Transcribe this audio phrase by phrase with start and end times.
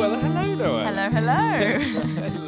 [0.00, 0.86] Well, hello, Noah.
[0.86, 1.78] Hello, hello.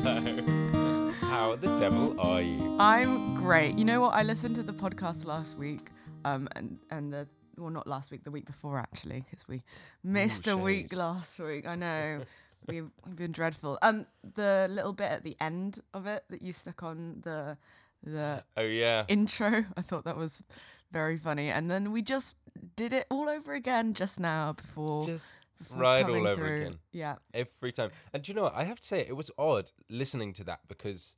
[0.01, 1.13] hello.
[1.21, 2.79] How the devil are you?
[2.81, 3.79] I'm great.
[3.79, 4.15] You know what?
[4.15, 5.91] I listened to the podcast last week,
[6.25, 7.29] um, and and the
[7.59, 9.63] well, not last week, the week before actually, because we
[10.03, 11.67] missed a week last week.
[11.67, 12.23] I know
[12.69, 13.79] we've, we've been dreadful.
[13.83, 17.59] Um, the little bit at the end of it that you stuck on the
[18.03, 19.05] the Oh yeah.
[19.09, 20.43] intro, I thought that was
[20.91, 22.39] very funny, and then we just
[22.77, 25.05] did it all over again just now before.
[25.05, 26.61] Just before right all over through.
[26.61, 26.79] again.
[26.93, 27.17] Yeah.
[27.35, 27.91] every time.
[28.13, 28.55] And do you know what?
[28.55, 31.15] I have to say it was odd listening to that because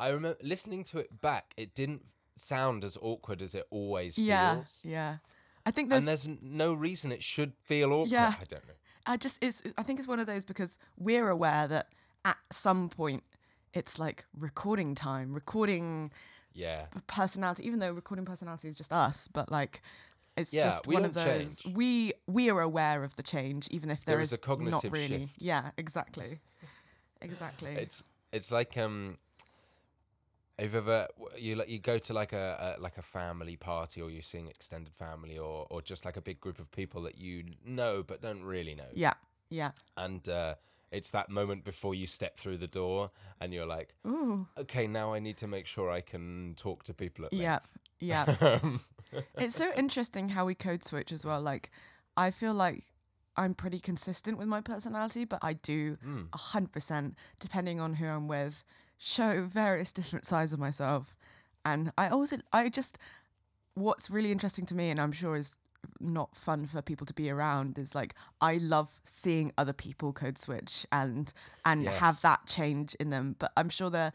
[0.00, 1.52] I remember listening to it back.
[1.56, 2.04] It didn't
[2.34, 4.54] sound as awkward as it always Yeah.
[4.56, 4.80] feels.
[4.82, 5.16] Yeah.
[5.64, 8.10] I think there's And there's no reason it should feel awkward.
[8.10, 8.34] Yeah.
[8.40, 8.74] I don't know.
[9.06, 11.88] I just it's I think it's one of those because we're aware that
[12.24, 13.22] at some point
[13.74, 16.10] it's like recording time, recording
[16.54, 16.86] Yeah.
[17.06, 19.82] personality, even though recording personality is just us, but like
[20.36, 21.76] it's Yeah, just we one of those change.
[21.76, 25.26] we we are aware of the change, even if There there is a not really.
[25.28, 25.42] shift.
[25.42, 26.40] Yeah, exactly.
[27.20, 27.70] Exactly.
[27.72, 29.18] It's it's like um
[30.58, 34.10] if ever you like you go to like a, a like a family party or
[34.10, 37.44] you're seeing extended family or or just like a big group of people that you
[37.64, 39.14] know but don't really know yeah.
[39.50, 39.72] Yeah.
[39.96, 40.54] and uh
[40.92, 44.46] it's that moment before you step through the door and you're like Ooh.
[44.58, 47.58] okay now i need to make sure i can talk to people at Yeah.
[47.98, 48.60] Yeah.
[49.36, 51.40] It's so interesting how we code switch as well.
[51.40, 51.70] Like,
[52.16, 52.84] I feel like
[53.36, 57.94] I'm pretty consistent with my personality, but I do mm, a hundred percent, depending on
[57.94, 58.64] who I'm with,
[58.98, 61.16] show various different sides of myself.
[61.64, 62.98] And I always, I just,
[63.74, 65.56] what's really interesting to me, and I'm sure is
[66.00, 70.38] not fun for people to be around, is like I love seeing other people code
[70.38, 71.32] switch and
[71.64, 73.36] and have that change in them.
[73.38, 74.12] But I'm sure they're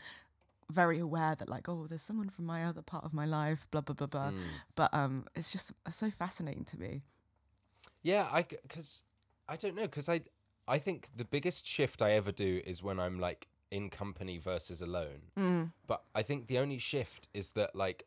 [0.70, 3.82] very aware that like, oh, there's someone from my other part of my life, blah
[3.82, 4.32] blah blah blah.
[4.32, 4.40] mm.
[4.76, 7.04] But um, it's just so fascinating to me.
[8.04, 9.04] yeah i because
[9.50, 10.22] i don't know because i
[10.68, 14.82] i think the biggest shift i ever do is when i'm like in company versus
[14.82, 15.72] alone Mm.
[15.88, 18.06] But I think the only shift is that like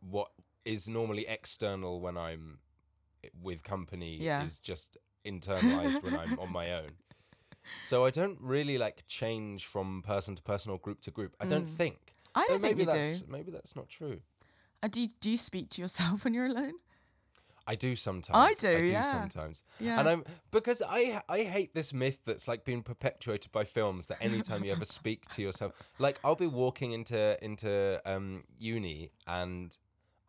[0.00, 0.30] what
[0.64, 2.58] is normally external when I'm
[3.42, 4.44] with company Yeah.
[4.44, 6.92] is just internalized when I'm on my own.
[7.82, 11.34] So I don't really like change from person to person or group to group.
[11.40, 11.76] I don't Mm.
[11.76, 12.14] think.
[12.32, 13.26] I don't think maybe you that's do.
[13.32, 14.20] maybe that's not true.
[14.84, 16.74] Uh, do you, do you speak to yourself when you're alone?
[17.66, 18.58] I do sometimes.
[18.58, 19.10] do, I do yeah.
[19.10, 19.64] sometimes.
[19.80, 19.98] Yeah.
[19.98, 24.18] And I'm because I I hate this myth that's like being perpetuated by films that
[24.22, 29.76] anytime you ever speak to yourself, like I'll be walking into into um uni and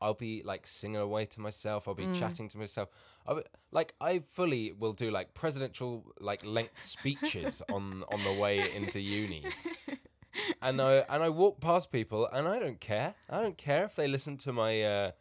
[0.02, 1.88] I'll be like singing away to myself.
[1.88, 2.14] I'll be Mm.
[2.20, 2.90] chatting to myself.
[3.28, 3.42] I
[3.72, 9.00] like I fully will do like presidential like length speeches on on the way into
[9.00, 9.46] uni.
[10.62, 13.16] And I and I walk past people and I don't care.
[13.30, 15.12] I don't care if they listen to my uh,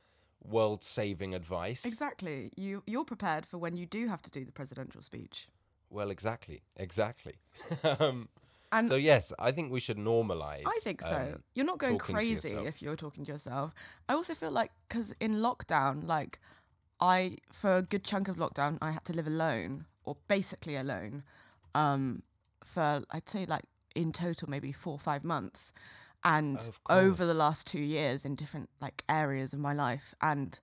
[0.44, 1.84] world saving advice.
[1.87, 2.50] Exactly.
[2.56, 5.48] You you're prepared for when you do have to do the presidential speech.
[5.88, 7.34] Well, exactly, exactly.
[7.82, 8.28] um,
[8.78, 10.62] And so yes, I think we should normalize.
[10.66, 11.16] I think so.
[11.16, 13.72] um, you're not going crazy if you're talking to yourself.
[14.09, 16.38] I also feel like cuz in lockdown like
[17.00, 21.22] I for a good chunk of lockdown I had to live alone or basically alone
[21.75, 22.22] um
[22.64, 23.64] for I'd say like
[23.94, 25.72] in total maybe 4 or 5 months
[26.25, 26.58] and
[26.91, 30.58] over the last 2 years in different like areas of my life and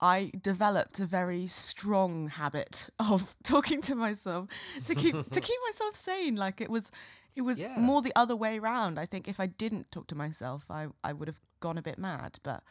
[0.00, 4.48] I developed a very strong habit of talking to myself
[4.86, 6.36] to keep to keep myself sane.
[6.36, 6.90] Like it was,
[7.36, 7.78] it was Yeah.
[7.78, 8.98] more the other way around.
[8.98, 11.98] I think if I didn't talk to myself, I I would have gone a bit
[11.98, 12.38] mad.
[12.42, 12.62] But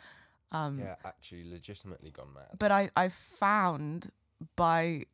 [0.51, 2.57] um, yeah, actually, legitimately gone mad.
[2.59, 4.11] but I I found
[4.55, 5.05] by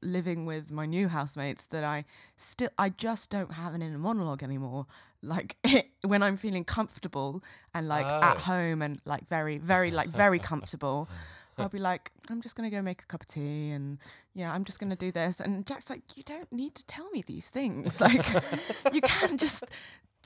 [0.00, 2.04] living with my new housemates that I
[2.36, 4.86] still I just don't have an inner monologue anymore.
[5.22, 5.56] Like
[6.02, 7.42] when I'm feeling comfortable
[7.74, 8.40] and like at Oh.
[8.40, 11.08] home and like very very like very comfortable,
[11.58, 13.98] I'll be like I'm just gonna go make a cup of tea and
[14.34, 17.22] yeah I'm just gonna do this and Jack's like you don't need to tell me
[17.26, 18.26] these things like
[18.92, 19.64] you can just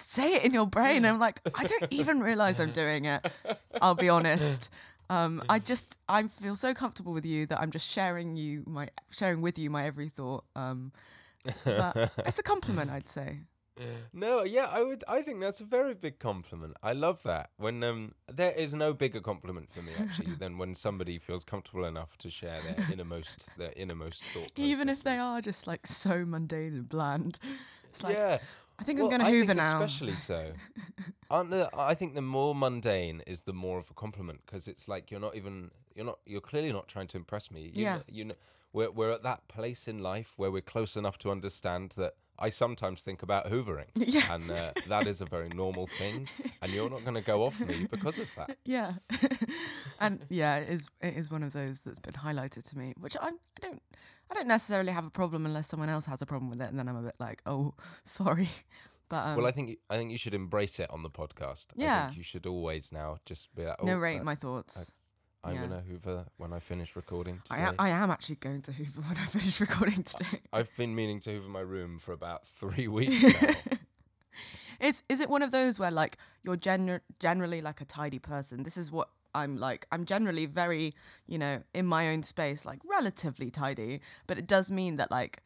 [0.04, 1.04] say it in your brain.
[1.04, 3.26] I'm like I don't even realize I'm doing it.
[3.80, 4.70] I'll be honest.
[5.10, 8.88] Um, I just I feel so comfortable with you that I'm just sharing you my
[9.10, 10.44] sharing with you my every thought.
[10.56, 10.92] Um,
[11.64, 13.40] but it's a compliment, I'd say.
[14.12, 15.02] No, yeah, I would.
[15.08, 16.76] I think that's a very big compliment.
[16.82, 17.50] I love that.
[17.56, 21.84] When um, there is no bigger compliment for me actually than when somebody feels comfortable
[21.84, 24.52] enough to share their innermost, their innermost thought.
[24.56, 27.38] Even if they are just like so mundane and bland.
[27.88, 28.38] It's like yeah,
[28.78, 29.82] I think Well, I'm gonna Hoover now.
[29.82, 30.52] Especially so.
[31.30, 34.86] Aren't the, I think the more mundane is the more of a compliment because it's
[34.86, 37.70] like you're not even you're not you're clearly not trying to impress me.
[37.72, 37.96] You Yeah.
[37.96, 38.34] Know, you know,
[38.74, 42.50] we're we're at that place in life where we're close enough to understand that I
[42.50, 44.34] sometimes think about hoovering, Yeah.
[44.34, 46.28] and uh, that is a very normal thing.
[46.60, 48.56] And you're not going to go off me because of that.
[48.64, 48.94] Yeah,
[50.00, 53.16] and yeah, it is it is one of those that's been highlighted to me, which
[53.20, 53.30] I, I
[53.60, 53.82] don't
[54.30, 56.78] I don't necessarily have a problem unless someone else has a problem with it, and
[56.78, 57.74] then I'm a bit like, oh,
[58.04, 58.48] sorry,
[59.08, 61.66] but um, well, I think you- I think you should embrace it on the podcast.
[61.78, 62.04] I Yeah.
[62.06, 64.90] think you should always now just be like, oh, narrate uh, my thoughts.
[65.44, 65.62] I'm yeah.
[65.62, 67.68] gonna hoover when I finish recording I, today.
[67.68, 70.40] am, I am actually going to Hoover when I finish recording today.
[70.52, 73.54] I've been meaning to hoover my room for about three weeks now.
[74.80, 78.62] it's is it one of those where like you're gener- generally like a tidy person?
[78.62, 79.86] This is what I'm like.
[79.90, 80.94] I'm generally very,
[81.26, 85.42] you know, in my own space, like relatively tidy, but it does mean that like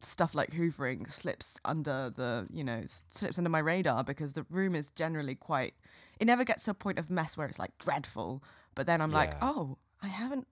[0.00, 2.82] stuff like hoovering slips under the, you know,
[3.12, 5.74] slips under my radar because the room is generally quite
[6.20, 9.12] it never gets to a point of mess where it's like dreadful, but then I'm
[9.12, 10.46] like, "Oh, I haven't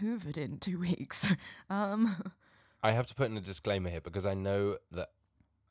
[0.00, 1.32] hoovered in 2 weeks."
[1.70, 2.32] um
[2.82, 5.10] I have to put in a disclaimer here because I know that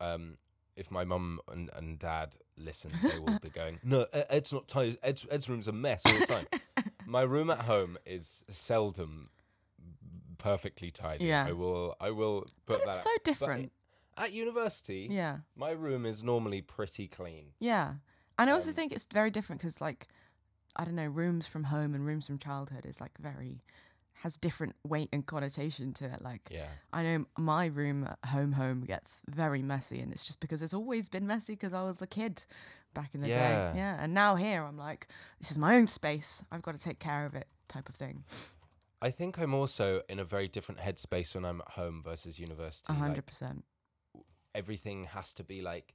[0.02, 0.38] um,
[0.76, 4.98] if my mum and, and dad listen, they will be going, "No, Ed's not tidy.
[5.02, 6.46] Ed's, Ed's room's a mess all the time."
[7.06, 9.30] my room at home is seldom
[10.38, 11.26] perfectly tidy.
[11.26, 11.46] Yeah.
[11.48, 11.96] I will.
[12.00, 12.88] I will But put that.
[12.88, 13.04] it's out.
[13.04, 13.72] so But different.
[14.18, 15.38] at university, yeah.
[15.56, 17.54] my room is normally pretty clean.
[17.60, 17.96] Yeah.
[18.38, 20.08] And I also Um, think it's very different because, like,
[20.76, 23.64] I don't know, rooms from home and rooms from childhood is like very,
[24.20, 26.22] has different weight and connotation to it.
[26.22, 26.68] Like, Yeah.
[26.92, 30.74] I know my room at home, home gets very messy, and it's just because it's
[30.74, 32.46] always been messy because I was a kid
[32.94, 33.72] back in the Yeah.
[33.74, 33.78] day.
[33.80, 33.98] Yeah.
[34.02, 35.08] And now here I'm like,
[35.40, 36.44] this is my own space.
[36.52, 38.24] I've got to take care of it, type of thing.
[39.02, 42.92] I think I'm also in a very different headspace when I'm at home versus university.
[42.92, 43.66] A Like, hundred percent.
[44.54, 45.94] everything has to be like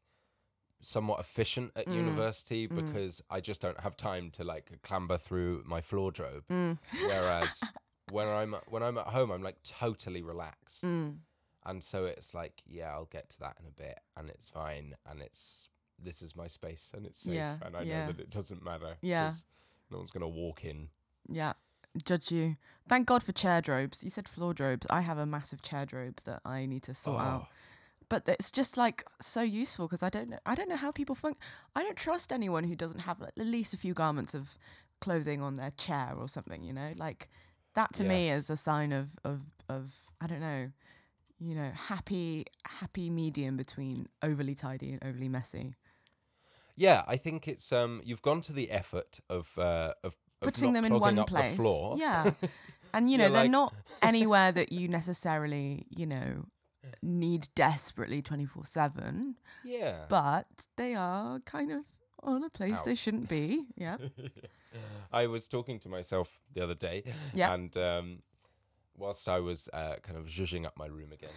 [0.81, 2.75] somewhat efficient at Mm, university mm.
[2.77, 6.45] because I just don't have time to like clamber through my floor drobe.
[6.51, 6.79] Mm.
[7.07, 7.63] Whereas
[8.11, 11.19] when I'm when I'm at home, I'm like totally relaxed, Mm.
[11.67, 14.95] and so it's like, yeah, I'll get to that in a bit, and it's fine,
[15.09, 15.69] and it's
[16.03, 18.07] this is my space, and it's safe, Yeah, and I yeah.
[18.07, 18.97] know that it doesn't matter.
[19.03, 19.33] Yeah,
[19.91, 20.89] no one's gonna walk in.
[21.29, 21.53] Yeah.
[22.05, 22.57] Judge you.
[22.89, 24.05] Thank God for chair drobes.
[24.05, 24.87] You said floor drobes.
[24.89, 27.49] I have a massive chair drobe that I need to sort out.
[28.11, 31.15] But it's just like so useful because I don't know I don't know how people
[31.15, 31.39] think
[31.75, 34.59] I don't trust anyone who doesn't have like, at least a few garments of
[35.01, 36.93] clothing on their chair or something you know?
[36.99, 37.31] Like
[37.75, 40.71] that to me is a sign of of of I don't know
[41.39, 45.75] you know happy happy medium between overly tidy and overly messy.
[46.77, 50.73] Yeah, I think it's um you've gone to the effort of uh of, of putting
[50.73, 51.97] them in one place the floor.
[51.99, 52.33] yeah.
[52.93, 53.73] And you know they're like- not
[54.03, 56.47] anywhere that you necessarily you know
[57.03, 59.35] need desperately 24/7
[59.65, 60.07] Yeah.
[60.09, 60.47] but
[60.77, 61.85] they are kind of
[62.23, 63.65] on a place they shouldn't be.
[63.77, 63.97] Yeah.
[65.13, 67.03] I was talking to myself the other day,
[67.35, 67.53] Yeah.
[67.55, 68.23] and um,
[68.97, 71.31] whilst I was uh, kind of zhuzhing up my room again,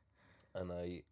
[0.54, 1.02] and I,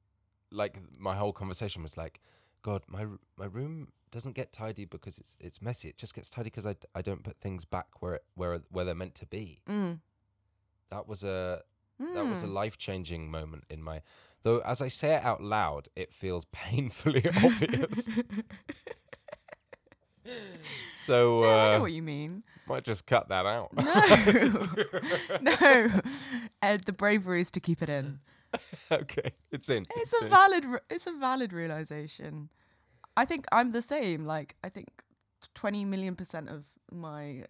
[0.51, 2.21] like, my whole conversation was like,
[2.63, 5.89] God, my r- my room doesn't get tidy because it's it's messy.
[5.89, 8.61] It just gets tidy because I, d- I don't put things back where it, where
[8.71, 9.61] where they're meant to be.
[9.69, 10.01] Mm.
[10.91, 11.63] That was a
[12.01, 12.53] that was a Mm.
[12.55, 14.01] life changing moment in my.
[14.43, 18.09] Though as I say it out loud, it feels painfully obvious.
[20.95, 22.43] so Yeah, I know uh, what you mean.
[22.67, 23.73] might just cut that out.
[23.75, 23.83] No,
[25.43, 26.01] no.
[26.63, 28.21] Ed, the bravery is to keep it in.
[28.91, 29.87] okay, it's in.
[29.97, 30.31] It's a in.
[30.31, 30.65] valid.
[30.65, 32.49] re- It's a valid realization.
[33.17, 34.25] I think I'm the same.
[34.25, 34.89] Like I think
[35.55, 37.45] twenty million percent of my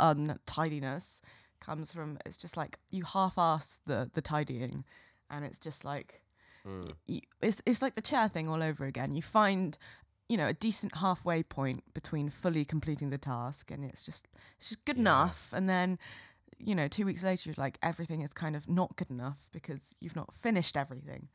[0.00, 1.20] untidiness
[1.60, 4.84] comes from it's just like you half-ass the the tidying,
[5.30, 6.22] and it's just like
[6.66, 6.92] Mm.
[7.08, 9.14] y- it's it's like the chair thing all over again.
[9.14, 9.78] You find,
[10.28, 14.26] you know, a decent halfway point between fully completing the task, and it's just
[14.58, 15.02] it's just good Yeah.
[15.02, 15.52] enough.
[15.52, 15.98] And then,
[16.58, 19.94] you know, two weeks later, you're like everything is kind of not good enough because
[20.00, 21.28] you've not finished everything.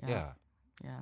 [0.00, 0.08] Yeah.
[0.08, 0.32] Yeah,
[0.84, 1.00] yeah.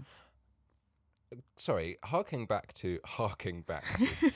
[1.56, 4.06] Sorry, harking back to harking back to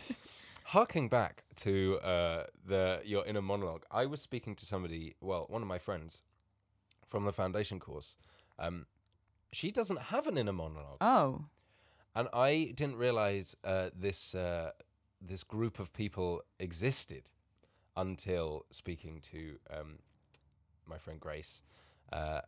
[0.67, 3.85] harking back to uh, the your inner monologue.
[3.91, 6.23] I was speaking to somebody, well, one of my friends
[7.07, 8.17] from the foundation course.
[8.59, 8.87] Um,
[9.53, 10.99] she doesn't have an inner monologue.
[11.01, 11.45] Oh,
[12.15, 14.73] and I didn't realize uh, this uh,
[15.21, 17.31] this group of people existed
[17.97, 19.99] until speaking to um,
[20.87, 21.63] my friend Grace.
[22.13, 22.41] Uh,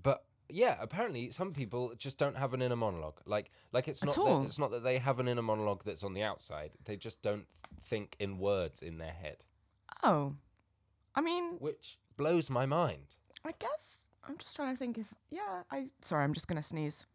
[0.00, 3.20] but yeah, apparently some people just don't have an inner monologue.
[3.24, 6.14] Like like it's not that, it's not that they have an inner monologue that's on
[6.14, 6.72] the outside.
[6.84, 7.46] They just don't
[7.82, 9.44] think in words in their head,
[10.02, 10.34] oh.
[11.14, 13.16] I mean, which blows my mind.
[13.44, 15.62] I guess I'm just trying to think if yeah.
[15.70, 17.06] I sorry, I'm just gonna sneeze.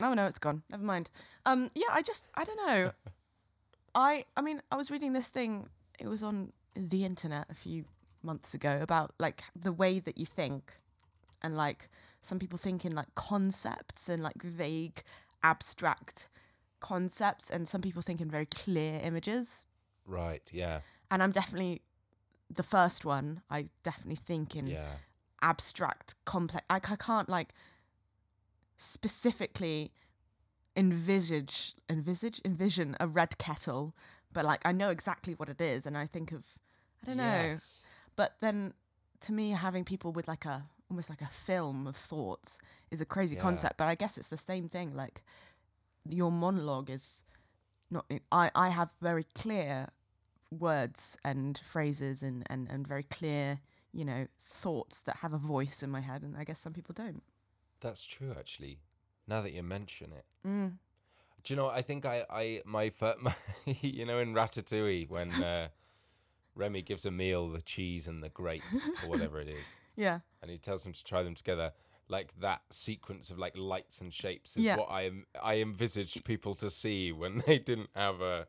[0.00, 0.62] Oh no, it's gone.
[0.70, 1.10] Never mind.
[1.46, 2.92] Um, yeah, I just I don't know.
[3.94, 5.68] I I mean, I was reading this thing.
[5.98, 7.84] It was on the internet a few
[8.22, 10.72] months ago about like the way that you think,
[11.42, 11.88] and like
[12.22, 15.02] some people think in like concepts and like vague,
[15.42, 16.28] abstract
[16.80, 19.66] concepts, and some people think in very clear images.
[20.06, 20.48] Right.
[20.52, 20.80] Yeah.
[21.10, 21.82] And I'm definitely
[22.48, 23.42] the first one.
[23.50, 24.96] I definitely think in Yeah.
[25.42, 26.64] abstract, complex.
[26.68, 27.54] I, I can't like
[28.76, 29.92] specifically
[30.76, 33.94] envisage, envisage, envision a red kettle,
[34.32, 36.44] but like I know exactly what it is, and I think of,
[37.02, 37.24] I don't know.
[37.24, 37.82] Yes.
[38.16, 38.74] But then,
[39.22, 42.58] to me, having people with like a almost like a film of thoughts
[42.90, 43.42] is a crazy Yeah.
[43.42, 43.76] concept.
[43.76, 44.94] But I guess it's the same thing.
[44.94, 45.22] Like
[46.08, 47.24] your monologue is
[47.90, 48.04] not.
[48.32, 49.88] I I have very clear
[50.50, 53.60] words and phrases and and and very clear
[53.92, 56.94] you know thoughts that have a voice in my head, and I guess some people
[56.94, 57.22] don't.
[57.80, 58.80] That's true, actually.
[59.26, 60.24] Now that you mention it.
[60.46, 60.78] Mm.
[61.44, 61.68] Do you know?
[61.70, 63.34] I think I, I, my, fir- my
[63.80, 65.68] you know, in Ratatouille when uh,
[66.60, 68.62] Remy gives Emile the cheese and the grape
[69.02, 70.20] or whatever it is, Yeah.
[70.42, 71.72] and he tells him to try them together.
[72.08, 74.76] Like that sequence of like lights and shapes is Yeah.
[74.76, 78.46] what I am, I envisaged people to see when they didn't have a.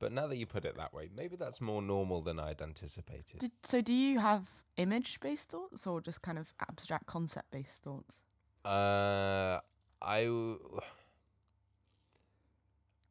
[0.00, 3.38] But now that you put it that way, maybe that's more normal than I'd anticipated.
[3.40, 7.82] Did, so do you have image based thoughts or just kind of abstract concept based
[7.82, 8.16] thoughts?
[8.64, 9.60] Uh,
[10.02, 10.24] I.
[10.24, 10.80] w-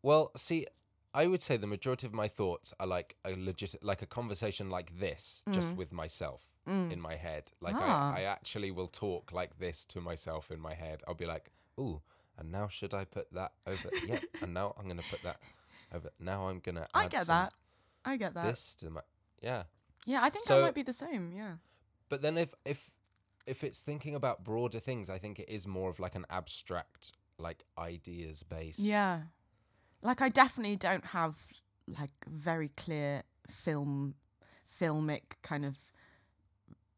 [0.02, 0.66] Well, see,
[1.14, 4.70] I would say the majority of my thoughts are like a legit, like a conversation
[4.70, 7.52] like this, just with myself in my head.
[7.62, 8.14] Like Ah.
[8.14, 11.02] I, I actually will talk like this to myself in my head.
[11.08, 11.50] I'll be like,
[11.80, 12.02] "Ooh,
[12.38, 13.90] and now should I put that over?
[14.08, 15.40] yep, and now I'm gonna put that
[15.92, 16.12] over.
[16.20, 16.88] Now I'm gonna.
[16.94, 17.54] I get that.
[18.06, 18.46] I get that.
[18.46, 19.02] This to my
[19.42, 19.64] yeah.
[20.06, 21.34] Yeah, I think I might be the same.
[21.36, 21.56] Yeah.
[22.08, 22.92] But then if if
[23.48, 27.14] if it's thinking about broader things, I think it is more of like an abstract,
[27.40, 28.80] like ideas based.
[28.80, 29.22] Yeah.
[30.02, 31.36] Like I definitely don't have
[31.88, 34.16] like very clear film
[34.80, 35.78] filmic kind of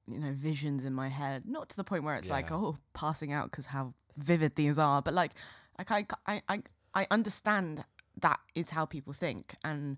[0.07, 1.43] you know visions in my head.
[1.45, 5.01] Not to the point where it's like oh passing out because how vivid these are,
[5.01, 5.31] but like
[5.77, 6.61] like I I I
[6.93, 7.83] I understand
[8.19, 9.97] that is how people think and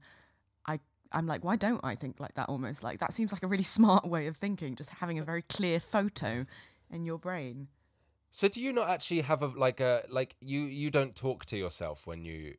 [0.67, 0.79] I
[1.11, 3.63] I'm like why don't I think like that almost like that seems like a really
[3.77, 6.45] smart way of thinking just having a very clear photo
[6.91, 7.67] in your brain.
[8.29, 11.57] So do you not actually have a like a like you you don't talk to
[11.57, 12.55] yourself when you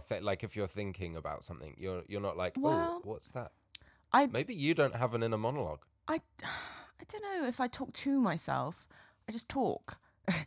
[0.00, 3.52] th- like if you're thinking about something you're you're not like Well, oh what's that
[4.12, 7.92] I maybe you don't have an inner monologue I, I don't know if I talk
[7.92, 8.86] to myself.
[9.28, 9.98] I just talk,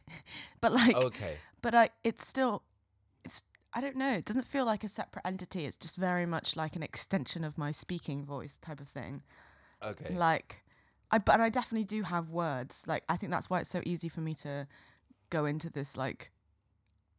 [0.61, 2.63] but like, okay but I, it's still,
[3.23, 3.41] it's.
[3.73, 4.13] I don't know.
[4.13, 5.65] It doesn't feel like a separate entity.
[5.65, 9.23] It's just very much like an extension of my speaking voice type of thing.
[9.83, 10.63] okay Like,
[11.11, 12.83] I but I definitely do have words.
[12.87, 14.67] Like I think that's why it's so easy for me to
[15.29, 16.31] go into this like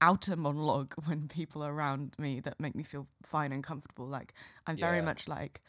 [0.00, 4.06] outer monologue when people are around me that make me feel fine and comfortable.
[4.06, 4.34] Like
[4.66, 5.04] I'm very Yeah.
[5.04, 5.62] much like,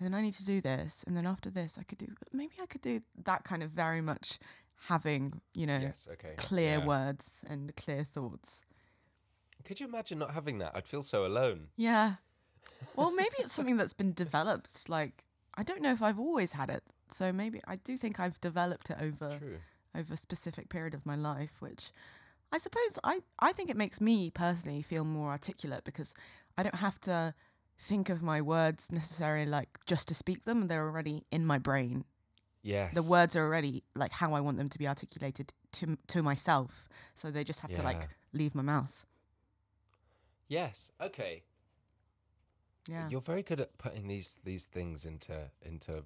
[0.00, 2.66] then I need to do this, and then after this I could do maybe I
[2.66, 4.38] could do that kind of very much
[4.86, 6.84] having you know yes okay clear yeah.
[6.86, 8.64] words and clear thoughts.
[9.64, 12.14] could you imagine not having that I'd feel so alone Yeah.
[12.96, 14.88] Well, maybe it's something that's been developed.
[14.88, 15.24] Like
[15.56, 16.84] I don't know if I've always had it.
[17.10, 19.58] So maybe I do think I've developed it over true
[19.96, 21.90] over a specific period of my life, which
[22.50, 26.14] I suppose I, I think it makes me personally feel more articulate because
[26.56, 27.34] I don't have to
[27.78, 30.68] think of my words necessarily like just to speak them.
[30.68, 32.04] They're already in my brain.
[32.62, 36.22] yes The words are already like how I want them to be articulated to to
[36.22, 36.88] myself.
[37.14, 39.04] So they just have to like leave my mouth.
[40.48, 41.42] yes okay
[42.88, 43.08] Yeah.
[43.10, 46.04] you're very good at putting these these things into into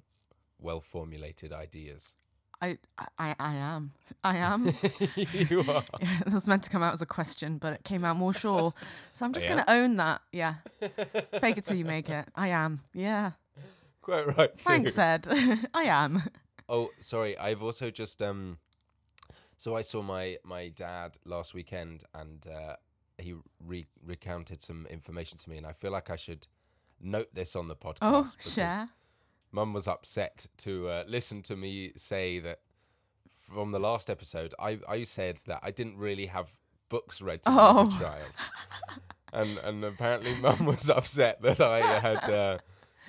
[0.58, 2.14] well formulated ideas
[2.62, 2.78] I,
[3.18, 3.92] I I am.
[4.22, 4.66] I am.
[5.16, 8.16] you are it was meant to come out as a question, but it came out
[8.16, 8.72] more sure.
[9.12, 10.22] So I'm just gonna own that.
[10.30, 10.54] Yeah.
[11.40, 12.26] Fake it till you make it.
[12.36, 12.80] I am.
[12.94, 13.32] Yeah.
[14.00, 14.64] quite right too.
[14.64, 15.26] Thanks, Ed.
[15.74, 16.22] I am.
[16.68, 17.36] Oh, sorry.
[17.36, 18.58] I've also just um.
[19.56, 22.76] So I saw my my dad last weekend, and uh,
[23.18, 26.46] he re- recounted some information to me, and I feel like I should
[27.00, 27.98] note this on the podcast.
[28.02, 28.88] Oh, share.
[29.52, 32.60] Mum was upset to uh, listen to me say that
[33.38, 34.54] from the last episode.
[34.58, 36.54] I I said that I didn't really have
[36.88, 37.86] books read to me Oh.
[37.88, 38.32] as a child,
[39.32, 42.58] and and apparently Mum was upset that I had uh,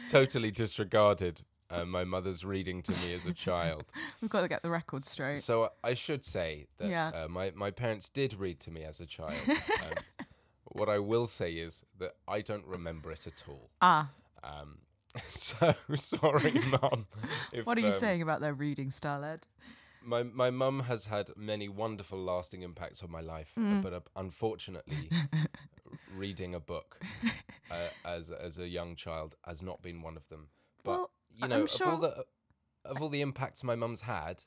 [0.09, 1.41] totally disregarded.
[1.69, 3.85] Uh, my mother's reading to me as a child.
[4.21, 5.39] We've got to get the record straight.
[5.39, 7.07] So I should say that Yeah.
[7.09, 9.33] uh, my my parents did read to me as a child.
[9.47, 10.27] Um,
[10.65, 13.69] what I will say is that I don't remember it at all.
[13.81, 14.09] Ah,
[14.43, 14.79] Um,
[15.27, 17.07] so sorry, mum.
[17.51, 19.47] if, what are you um, saying about their reading style, Ed?
[20.03, 23.81] My my mum has had many wonderful, lasting impacts on my life, uh, Mm.
[23.83, 25.09] but uh, unfortunately,
[26.15, 26.99] reading a book
[27.71, 30.47] uh, as as a young child has not been one of them.
[30.83, 32.25] But Well, you I'm know, of all the
[32.85, 34.43] of all the impacts my mum's had,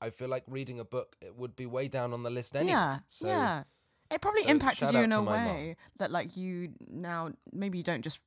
[0.00, 2.72] I feel like reading a book it would be way down on the list anyway.
[2.72, 3.64] yeah, so yeah.
[4.10, 8.02] It probably so impacted you in a way that like you now maybe you don't
[8.02, 8.20] just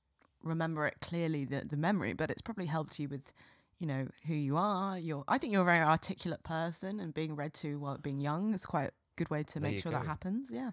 [0.45, 3.33] remember it clearly the the memory, but it's probably helped you with
[3.79, 4.97] you know who you are.
[4.97, 8.53] You're I think you're a very articulate person, and being read to while being young
[8.53, 10.49] is quite a good way to There make sure that happens.
[10.51, 10.71] Yeah,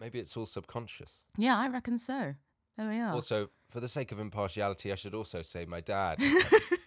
[0.00, 1.22] maybe it's all subconscious.
[1.36, 2.34] yeah, I reckon so.
[2.76, 3.12] There we are.
[3.12, 6.20] Also, for the sake of impartiality, I should also say my dad.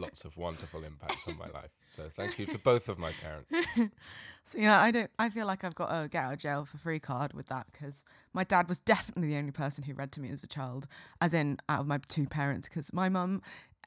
[0.00, 1.70] Lots of wonderful impacts on my life.
[1.86, 3.68] So thank you to both of my parents.
[4.44, 5.10] So yeah, I don't.
[5.16, 7.66] I feel like I've got a get out of jail for free card with that
[7.70, 8.02] because
[8.32, 10.88] my dad was definitely the only person who read to me as a child,
[11.20, 12.68] as in out of my two parents.
[12.68, 13.42] Because my mum,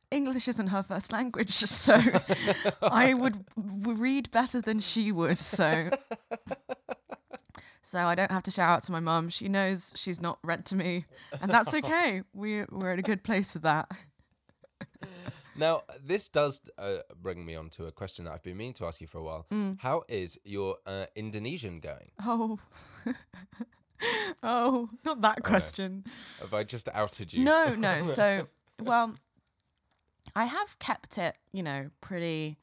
[0.10, 2.00] English isn't her first language, so
[2.82, 5.42] I would w- read better than she would.
[5.42, 5.90] So.
[7.86, 9.28] So I don't have to shout out to my mum.
[9.30, 11.06] She knows she's not read to me,
[11.42, 12.22] and that's okay.
[12.34, 13.92] We we're in a good place with that.
[15.56, 18.86] Now, this does uh, bring me on to a question that I've been meaning to
[18.86, 19.46] ask you for a while.
[19.52, 19.80] Mm.
[19.80, 22.12] How is your uh, Indonesian going?
[22.26, 22.60] Oh,
[24.44, 26.06] oh, not that question.
[26.40, 27.44] Have I just outed you?
[27.44, 28.04] No, no.
[28.14, 28.48] So,
[28.82, 29.16] well,
[30.36, 32.58] I have kept it, you know, pretty.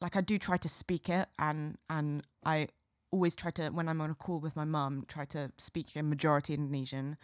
[0.00, 2.68] Like I do try to speak it, and and I
[3.10, 6.08] always try to when I'm on a call with my mum, try to speak in
[6.08, 7.16] majority Indonesian.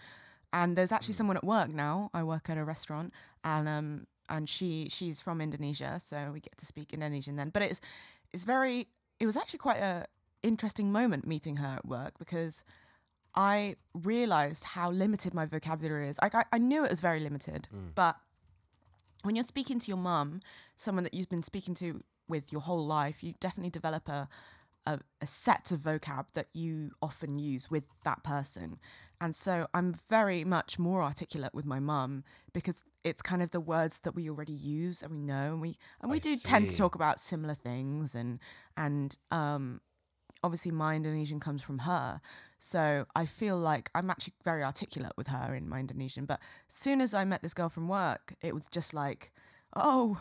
[0.53, 2.11] And there's actually someone at work now.
[2.15, 3.13] I work at a restaurant,
[3.45, 7.51] and um, and she she's from Indonesia, so we get to speak Indonesian then.
[7.51, 7.81] But it's
[8.33, 8.89] it's very.
[9.19, 10.07] It was actually quite a
[10.43, 12.63] interesting moment meeting her at work because
[13.35, 16.19] I realized how limited my vocabulary is.
[16.21, 17.95] Like I, I knew it was very limited, mm.
[17.95, 18.17] but
[19.23, 20.41] when you're speaking to your mum,
[20.77, 24.29] someone that you've been speaking to with your whole life, you definitely develop a,
[24.87, 28.79] a a set of vocab that you often use with that person.
[29.21, 33.61] And so I'm very much more articulate with my mum because it's kind of the
[33.61, 36.71] words that we already use and we know and we and we I do tend
[36.71, 38.41] to talk about similar things and
[38.77, 39.81] and um
[40.43, 42.21] obviously my Indonesian comes from her.
[42.59, 46.25] So I feel like I'm actually very articulate with her in my Indonesian.
[46.25, 49.33] But as soon as I met this girl from work, it was just like,
[49.75, 50.21] oh,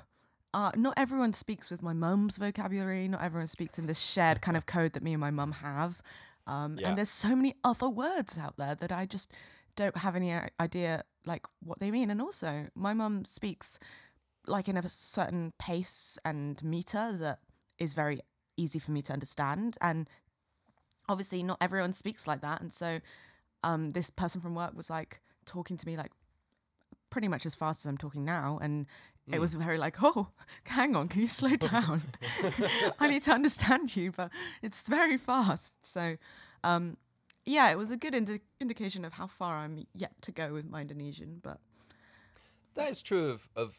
[0.53, 3.07] uh, not everyone speaks with my mum's vocabulary.
[3.07, 6.01] Not everyone speaks in this shared kind of code that me and my mum have.
[6.47, 6.89] Um, Yeah.
[6.89, 9.31] And there's so many other words out there that I just
[9.75, 12.09] don't have any idea like what they mean.
[12.09, 13.79] And also, my mum speaks
[14.47, 17.39] like in a certain pace and meter that
[17.79, 18.21] is very
[18.57, 19.77] easy for me to understand.
[19.81, 20.09] And
[21.09, 22.61] obviously, not everyone speaks like that.
[22.61, 22.99] And so,
[23.63, 26.11] um, this person from work was like talking to me like
[27.09, 28.59] pretty much as fast as I'm talking now.
[28.61, 28.85] And
[29.31, 30.29] it was very like, oh,
[30.65, 32.03] hang on, can you slow down?
[32.99, 35.73] I need to understand you, but it's very fast.
[35.85, 36.17] So,
[36.63, 36.97] um,
[37.45, 40.69] yeah, it was a good indi- indication of how far I'm yet to go with
[40.69, 41.39] my Indonesian.
[41.43, 41.59] But
[42.75, 43.75] That is true of, of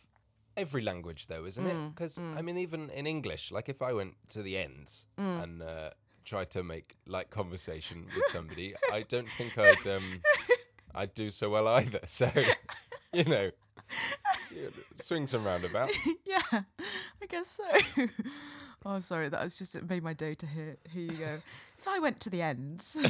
[0.57, 1.95] every language, though, isn't Mm, it?
[1.95, 5.43] Because, I mean, even in English, like if I went to the ends Mm.
[5.43, 5.91] and uh,
[6.25, 10.23] tried to make like conversation with somebody, I don't think I'd, um,
[10.95, 12.01] I'd do so well either.
[12.07, 12.31] So,
[13.13, 13.51] you know,
[14.95, 15.97] swings and roundabouts.
[16.25, 17.65] yeah, I guess so.
[18.87, 21.39] oh, sorry, that was just it made my day to hear hear you go.
[21.79, 22.97] If I went to the ends.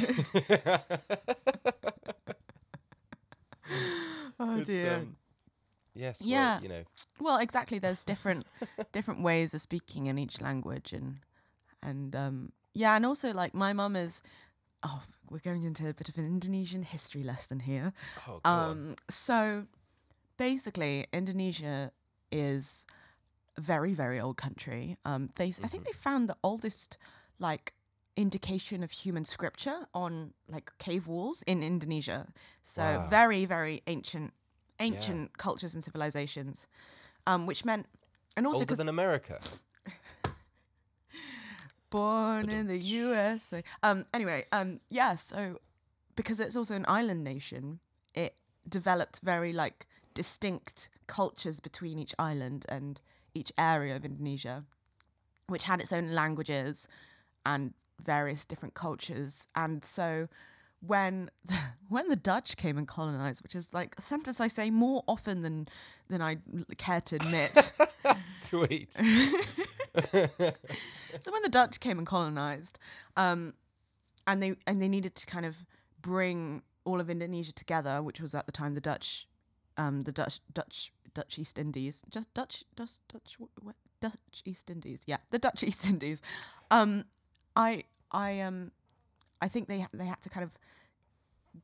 [4.39, 4.95] oh It's, dear.
[4.95, 5.15] um,
[5.93, 6.55] yes, Yeah.
[6.55, 6.83] well, you know,
[7.19, 7.79] well, exactly.
[7.79, 8.45] There's different
[8.91, 11.19] different ways of speaking in each language, and
[11.81, 14.21] and um, yeah, and also like my mum is.
[14.83, 17.93] Oh, we're going into a bit of an Indonesian history lesson here.
[18.27, 18.69] oh, on.
[18.69, 19.65] Um, so
[20.37, 21.91] basically, Indonesia
[22.31, 22.85] is
[23.57, 24.97] a very, very old country.
[25.05, 26.97] Um, they, I think they found the oldest
[27.39, 27.73] like
[28.15, 32.27] indication of human scripture on like cave walls in Indonesia.
[32.63, 33.07] So Wow.
[33.09, 34.33] very, very ancient,
[34.79, 36.67] ancient cultures and civilizations.
[37.25, 37.87] Um, which meant,
[38.37, 39.39] and also Older than America.
[41.89, 42.77] born in the.
[42.77, 43.63] USA.
[43.83, 44.05] Um.
[44.13, 44.45] Anyway.
[44.51, 44.79] Um.
[44.89, 45.15] Yeah.
[45.15, 45.59] So,
[46.15, 47.79] because it's also an island nation,
[48.13, 48.35] it
[48.67, 52.99] developed very like distinct cultures between each island and
[53.35, 54.63] each area of Indonesia,
[55.45, 56.87] which had its own languages
[57.45, 59.45] and various different cultures.
[59.53, 60.27] And so,
[60.81, 61.53] when the,
[61.87, 65.43] when the Dutch came and colonized, which is like a sentence I say more often
[65.43, 65.67] than
[66.09, 66.37] than I
[66.77, 67.71] care to admit.
[68.41, 68.93] Tweet.
[68.93, 69.03] so
[70.15, 72.79] when the Dutch came and colonized,
[73.15, 73.53] um,
[74.25, 75.67] and they and they needed to kind of
[76.01, 79.27] bring all of Indonesia together, which was at the time the Dutch,
[79.77, 85.01] um, the Dutch Dutch Dutch East Indies, just Dutch Dutch Dutch what, Dutch East Indies,
[85.05, 86.21] yeah, the Dutch East Indies.
[86.71, 87.05] Um,
[87.55, 88.71] I I um,
[89.41, 90.51] I think they they had to kind of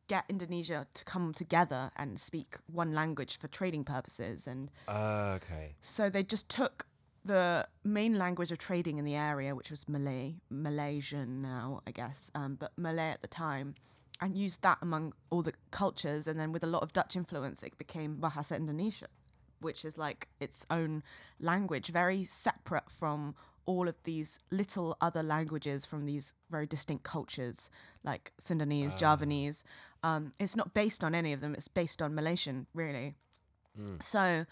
[0.08, 5.76] get Indonesia to come together and speak one language for trading purposes and Ah, okay.
[5.82, 6.88] so they just took
[7.26, 12.32] the main language of trading in the area, which was Malay, Malaysian now, I guess,
[12.36, 13.76] um, but Malay at the time,
[14.24, 16.28] and used that among all the cultures.
[16.28, 19.08] And then with a lot of Dutch influence, it became Bahasa Indonesia,
[19.60, 21.04] which is like its own
[21.40, 27.70] language, very separate from all of these little other languages from these very distinct cultures,
[28.04, 29.64] like Sundanese, Javanese.
[30.04, 33.16] Um, it's not based on any of them, it's based on Malaysian, really.
[34.02, 34.46] So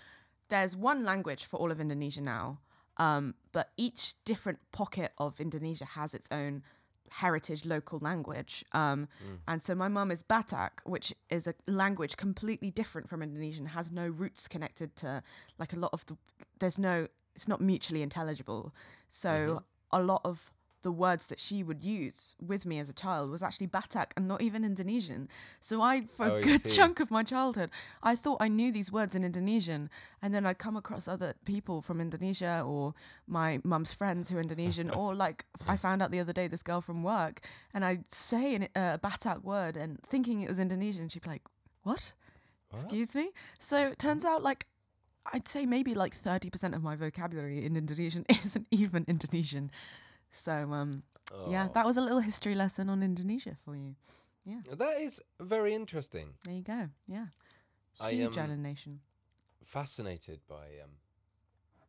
[0.49, 2.59] there's one language for all of Indonesia now,
[2.97, 6.63] um, but each different pocket of Indonesia has its own
[7.11, 8.63] heritage local language.
[8.71, 9.07] Um,
[9.47, 13.91] And so my mum is Batak, which is a language completely different from Indonesian, has
[13.91, 15.21] no roots connected to
[15.59, 16.17] like a lot of the,
[16.59, 18.73] there's no, it's not mutually intelligible.
[19.09, 20.51] So a lot of
[20.83, 24.27] the words that she would use with me as a child was actually Batak and
[24.27, 25.29] not even Indonesian.
[25.59, 27.69] So I, for Oh, a good chunk of my childhood,
[28.01, 29.89] I thought I knew these words in Indonesian,
[30.21, 32.93] and then I'd come across other people from Indonesia or
[33.27, 36.63] my mum's friends who are Indonesian, or like I found out the other day this
[36.63, 37.41] girl from work,
[37.73, 41.29] and I'd say an- uh, a Batak word and thinking it was Indonesian, she'd be
[41.29, 41.43] like,
[41.83, 42.13] "What?
[42.73, 44.65] Excuse me?" So it turns out like.
[45.33, 49.69] I'd say maybe like 30% of my vocabulary in Indonesian isn't even Indonesian.
[50.31, 51.03] So, um,
[51.49, 51.71] yeah, Oh.
[51.73, 53.95] that was a little history lesson on Indonesia for you.
[54.45, 56.33] Yeah, that is very interesting.
[56.43, 56.89] There you go.
[57.07, 57.27] Yeah.
[57.99, 59.01] I, Huge um, island nation.
[59.63, 60.97] Fascinated by um,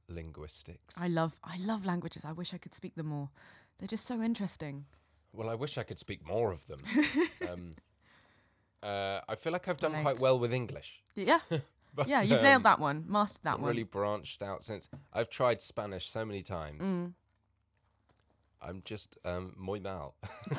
[0.09, 0.95] linguistics.
[0.99, 2.25] I love I love languages.
[2.25, 3.31] I wish I could speak them more.
[3.79, 4.85] They're just so interesting.
[5.33, 6.81] Well, I wish I could speak more of them.
[7.51, 7.71] um,
[8.83, 10.03] uh, I feel like I've done Relate.
[10.03, 11.03] quite well with English.
[11.15, 11.41] Yeah.
[11.95, 13.05] But, yeah, you've um, nailed that one.
[13.07, 13.69] Mastered that one.
[13.69, 14.89] really branched out since.
[15.13, 16.81] I've tried Spanish so many times.
[16.89, 17.13] Mm.
[18.67, 20.15] I'm just um, muy mal.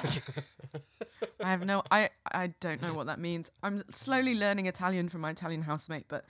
[1.44, 3.50] I have no I I don't know what that means.
[3.62, 6.26] I'm slowly learning Italian from my Italian housemate, but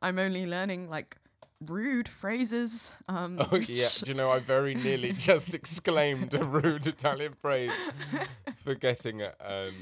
[0.00, 1.16] I'm only learning like
[1.64, 2.92] rude phrases.
[3.08, 7.72] Um oh yeah, do you know I very nearly just exclaimed a rude Italian phrase,
[8.56, 9.34] forgetting it.
[9.44, 9.74] Um,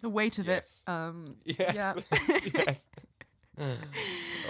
[0.00, 0.82] the weight of yes.
[0.86, 0.90] it.
[0.90, 1.94] Um yes, Yeah.
[2.54, 2.86] yes.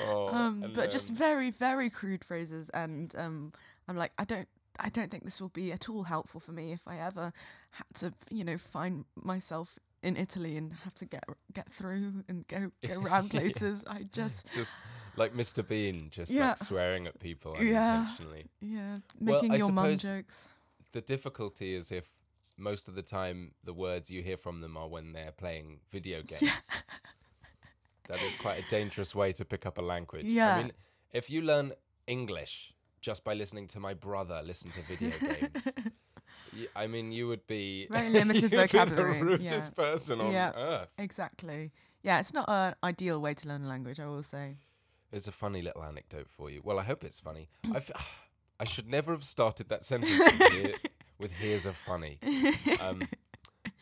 [0.06, 3.52] oh, um, but just um, very very crude phrases and um
[3.88, 4.46] i'm like i don't
[4.82, 7.32] i don't think this will be at all helpful for me if i ever
[7.70, 12.46] had to you know find myself in italy and have to get get through and
[12.48, 13.40] go go around Yeah.
[13.40, 14.76] places i just just
[15.14, 15.66] like Mr.
[15.66, 16.48] Bean, just Yeah.
[16.48, 17.96] like swearing at people Yeah.
[17.96, 18.46] unintentionally.
[18.62, 20.48] yeah Well, making I your mum jokes
[20.92, 22.08] The difficulty is if
[22.56, 26.22] most of the time the words you hear from them are when they're playing video
[26.32, 26.50] games.
[28.08, 30.26] That is quite a dangerous way to pick up a language.
[30.26, 30.54] Yeah.
[30.54, 30.72] I mean,
[31.12, 31.72] if you learn
[32.06, 32.71] English
[33.02, 35.68] just by listening to my brother listen to video games,
[36.74, 39.84] I mean, you would be Very limited vocabulary, the rudest yeah.
[39.84, 40.52] person on Yeah.
[40.56, 40.88] earth.
[40.96, 44.56] exactly yeah it's not an ideal way to learn a language i will say
[45.10, 46.62] There's a funny little anecdote for you.
[46.64, 47.48] Well, I hope it's funny.
[48.58, 50.74] I should never have started that sentence with, here,
[51.18, 52.18] with "Here's a funny."
[52.80, 53.02] Um,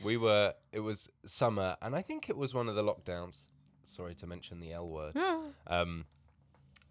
[0.03, 0.55] we were.
[0.73, 3.47] It was summer, and I think it was one of the lockdowns.
[3.85, 5.15] Sorry to mention the L word.
[5.69, 6.05] Um,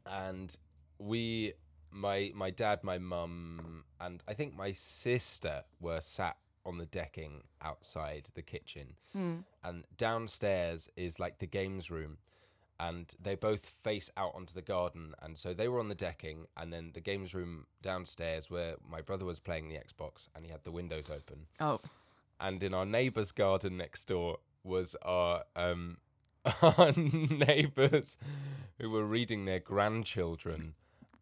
[0.05, 0.55] and
[0.99, 1.53] we,
[1.91, 7.43] my my dad, my mum, and I think my sister were sat on the decking
[7.61, 8.95] outside the kitchen,
[9.63, 12.17] and downstairs is like the games room,
[12.79, 16.47] and they both face out onto the garden, and so they were on the decking,
[16.57, 20.51] and then the games room downstairs where my brother was playing the Xbox, and he
[20.51, 21.79] had the windows open, oh.
[22.41, 25.97] And in our neighbour's garden next door was our um
[26.61, 28.17] our neighbours
[28.79, 30.73] who were reading their grandchildren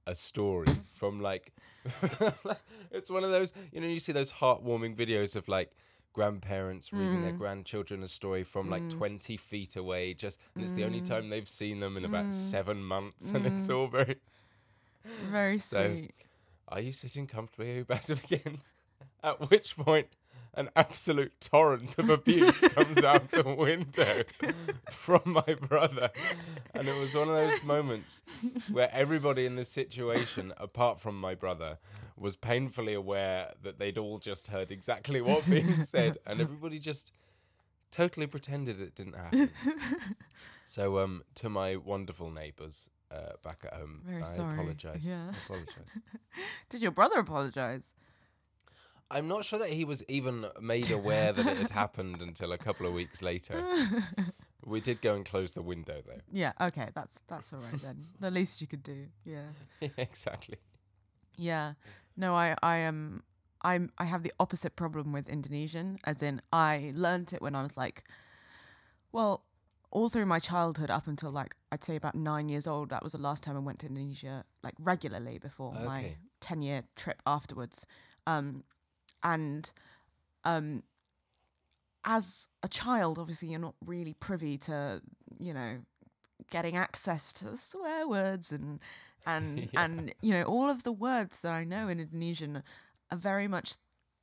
[0.07, 1.53] a story from like
[2.91, 5.71] it's one of those you know you see those heartwarming videos of like
[6.13, 7.37] grandparents reading their mm.
[7.37, 8.89] grandchildren a story from like mm.
[8.89, 11.05] 20 feet away just and it's the only mm.
[11.05, 14.15] time they've seen them in about seven months and it's all very
[15.29, 16.13] very So- sweet.
[16.67, 17.79] are you sitting comfortably?
[17.79, 18.61] About to begin?
[19.23, 20.07] At which point,
[20.57, 24.23] an absolute torrent of abuse comes out the window
[24.91, 26.09] from my brother.
[26.73, 28.21] And it was one of those moments
[28.71, 31.77] where everybody in this situation, apart from my brother,
[32.17, 36.17] was painfully aware that they'd all just heard exactly what being said.
[36.25, 37.11] And everybody just
[37.91, 39.51] totally pretended it didn't happen.
[40.65, 44.55] So, um, to my wonderful neighbours uh, back at home, Very I sorry.
[44.55, 45.05] apologise.
[45.05, 45.31] Yeah.
[45.31, 45.97] I apologise.
[46.69, 47.83] did your brother apologize
[49.09, 52.57] I'm not sure that he was even made aware that it had happened until a
[52.57, 53.63] couple of weeks later.
[54.65, 56.19] We did go and close the window though.
[56.29, 58.07] Yeah, okay, that's that's all right then.
[58.19, 59.05] The least you could do.
[59.23, 59.47] Yeah.
[59.95, 60.57] exactly.
[61.37, 61.75] Yeah.
[62.17, 63.23] No, I I am
[63.61, 67.63] I'm I have the opposite problem with Indonesian as in I learnt it when I
[67.63, 68.03] was like
[69.13, 69.45] well,
[69.89, 73.13] all through my childhood up until like I'd say about nine years old, that was
[73.13, 77.85] the last time I went to Indonesia like regularly before my ten year trip afterwards.
[78.25, 78.63] Um,
[79.23, 79.69] and
[80.43, 80.83] um,
[82.05, 85.01] as a child, obviously you're not really privy to
[85.39, 85.79] you know
[86.49, 88.79] getting access to swear words and
[89.25, 89.83] and Yeah.
[89.83, 92.63] and you know all of the words that I know in Indonesian
[93.11, 93.73] are very much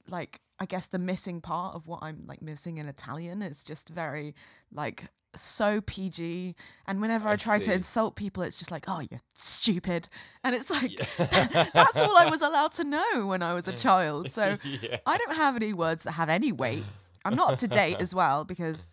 [0.09, 3.89] like I guess the missing part of what I'm like missing in Italian is just
[3.89, 4.35] very
[4.73, 5.05] like
[5.37, 6.55] so PG.
[6.87, 10.09] And whenever I, I try to insult people, it's just like, oh, you're stupid.
[10.43, 11.69] And it's like, Yeah.
[11.75, 14.31] that's all I was allowed to know when I was a child.
[14.31, 14.99] So yeah.
[15.07, 16.85] I don't have any words that have any weight.
[17.25, 18.89] I'm not up to date as well because,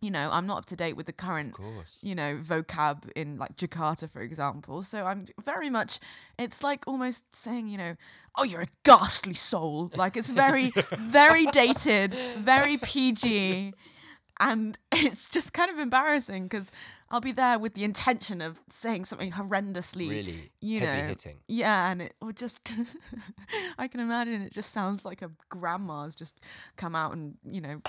[0.00, 1.54] you know, I'm not up to date with the current
[2.02, 4.82] you know, vocab in like Jakarta, for example.
[4.82, 6.00] So I'm very much,
[6.38, 7.94] it's like almost saying, you know,
[8.36, 9.92] oh, you're a ghastly soul.
[9.94, 13.74] Like it's very, very dated, very PG.
[14.40, 16.70] And it's just kind of embarrassing because
[17.10, 21.38] I'll be there with the intention of saying something horrendously, Really you heavy know, hitting.
[21.46, 22.72] yeah, and it would just,
[23.78, 26.40] I can imagine it just sounds like a grandma's just
[26.76, 27.82] come out and, you know,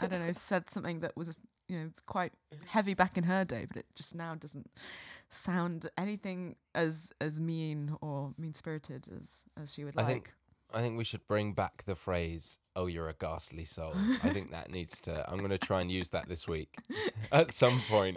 [0.00, 1.34] I don't know, said something that was,
[1.68, 2.32] you know, quite
[2.66, 4.70] heavy back in her day, but it just now doesn't
[5.28, 10.08] sound anything as as mean or mean spirited as as she would I like.
[10.12, 10.32] think
[10.72, 14.50] I think we should bring back the phrase "Oh, you're a ghastly soul." I think
[14.52, 15.28] that needs to.
[15.28, 16.76] I'm going to try and use that this week
[17.32, 18.16] at some point.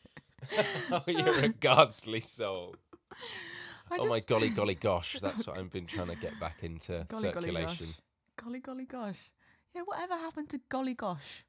[0.90, 2.76] oh, you're a ghastly soul.
[3.90, 7.06] I oh my golly golly gosh, that's what I've been trying to get back into
[7.08, 7.86] golly golly circulation.
[7.86, 9.30] gosh, golly golly gosh.
[9.74, 11.44] Yeah, whatever happened to golly gosh?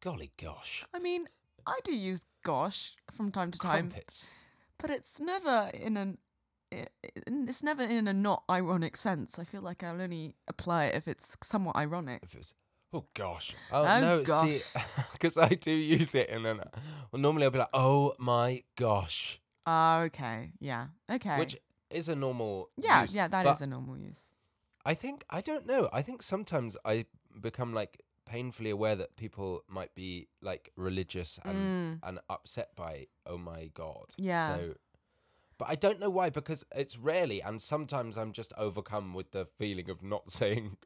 [0.00, 0.84] Golly gosh.
[0.94, 1.26] I mean,
[1.66, 4.26] I do use gosh from time to time, Crumpets.
[4.78, 6.18] but it's never in an
[7.26, 9.38] it's never in a not ironic sense.
[9.38, 12.20] I feel like I'll only apply it if it's somewhat ironic.
[12.22, 12.54] If it was,
[12.92, 13.54] oh gosh.
[13.70, 14.84] Oh, Oh, no, see, gosh.
[15.12, 16.60] because I do use it, and then
[17.10, 21.56] well, normally I'll be like, "Oh my gosh," Ah, okay, yeah, okay, which
[21.90, 22.70] is a normal.
[22.76, 24.20] yeah, use, yeah, that is a normal use.
[24.84, 25.88] I think I don't know.
[25.92, 27.06] I think sometimes I
[27.40, 33.38] become like painfully aware that people might be like religious and and upset by oh
[33.38, 34.06] my god.
[34.20, 34.24] Mm.
[34.26, 34.48] Yeah.
[34.56, 34.74] So
[35.58, 39.46] but I don't know why because it's rarely and sometimes I'm just overcome with the
[39.58, 40.76] feeling of not saying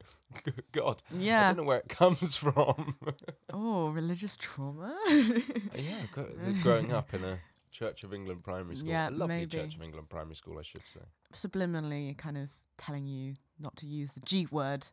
[0.72, 1.02] god.
[1.10, 1.44] Yeah.
[1.44, 2.96] I don't know where it comes from.
[3.50, 4.94] Oh, religious trauma.
[5.08, 6.02] yeah,
[6.62, 7.38] growing up in a
[7.72, 8.90] Church of England primary school.
[8.90, 9.56] Yeah, a lovely maybe.
[9.56, 11.00] Church of England primary school, I should say.
[11.34, 14.88] Subliminally, kind of telling you not to use the G word.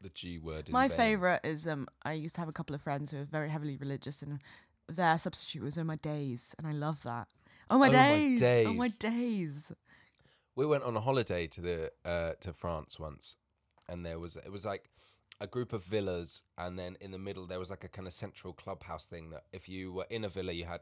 [0.00, 0.68] The G word.
[0.68, 0.96] in My vain.
[0.96, 1.88] favorite is um.
[2.02, 4.40] I used to have a couple of friends who were very heavily religious, and
[4.88, 7.28] their substitute was "Oh my days," and I love that.
[7.70, 7.96] Oh my Oh my
[8.36, 8.42] days!
[8.66, 8.98] Oh my days.
[8.98, 9.72] days!
[10.56, 13.36] we went on a holiday to the uh, to France once,
[13.88, 14.90] and there was it was like
[15.40, 18.12] a group of villas, and then in the middle there was like a kind of
[18.12, 20.80] central clubhouse thing that if you were in a villa, you had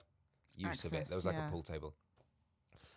[0.56, 1.06] use of it.
[1.08, 1.48] There was like yeah.
[1.48, 1.94] a pool table,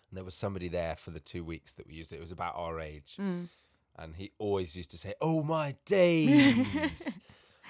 [0.09, 2.15] and there was somebody there for the two weeks that we used it.
[2.17, 3.49] It was about our age, Mm.
[3.99, 6.65] and he always used to say, "Oh my days."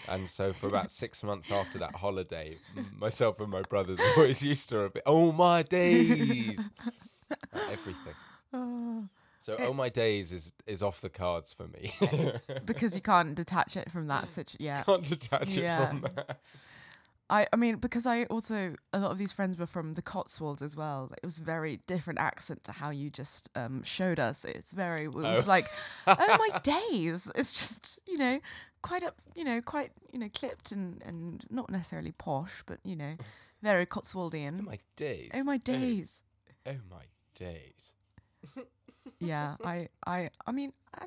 [0.07, 2.57] And so for about six months after that holiday,
[2.97, 6.59] myself and my brothers always used to repeat, "Oh my days,"
[7.53, 8.13] everything.
[8.53, 9.07] Oh,
[9.39, 11.93] So, It- oh my days is is off the cards for me.
[12.65, 14.63] because you can't detach it from that situation.
[14.65, 14.83] Yeah.
[14.87, 16.39] Can't detach it from that.
[17.29, 20.61] I, I mean, because I also a lot of these friends were from the Cotswolds
[20.61, 21.11] as well.
[21.23, 24.43] It was very different accent to how you just um, showed us.
[24.43, 25.47] It's very it was Oh.
[25.47, 25.67] like,
[26.07, 27.31] oh my days.
[27.35, 28.39] It's just you know
[28.81, 32.95] quite up you know quite you know clipped and and not necessarily posh, but you
[32.95, 33.15] know
[33.61, 34.59] very Cotswoldian.
[34.59, 35.31] Oh my days.
[35.33, 36.23] Oh my days.
[36.65, 37.03] Oh, my
[37.35, 37.93] days.
[39.19, 41.05] yeah, I I I mean I,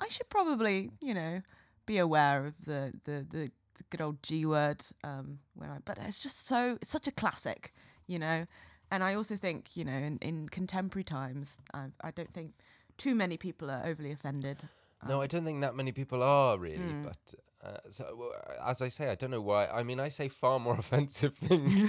[0.00, 1.42] I should probably you know
[1.86, 5.98] be aware of the the the, the good old G word um when I but
[5.98, 7.72] it's just so it's such a classic,
[8.06, 8.46] you know.
[8.90, 12.54] And I also think you know in in contemporary times I I don't think
[12.96, 14.68] too many people are overly offended.
[15.08, 17.04] No, I don't think that many people are really, Mm.
[17.04, 17.34] but
[17.68, 18.32] uh, so well,
[18.66, 19.66] as I say, I don't know why.
[19.66, 21.88] I mean, I say far more offensive things.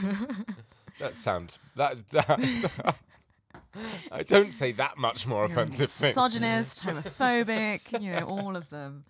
[0.99, 2.09] that sounds that.
[2.11, 2.95] that
[4.11, 6.15] I don't say that much more You're offensive things.
[6.15, 9.05] misogynist, homophobic, you know, all of them.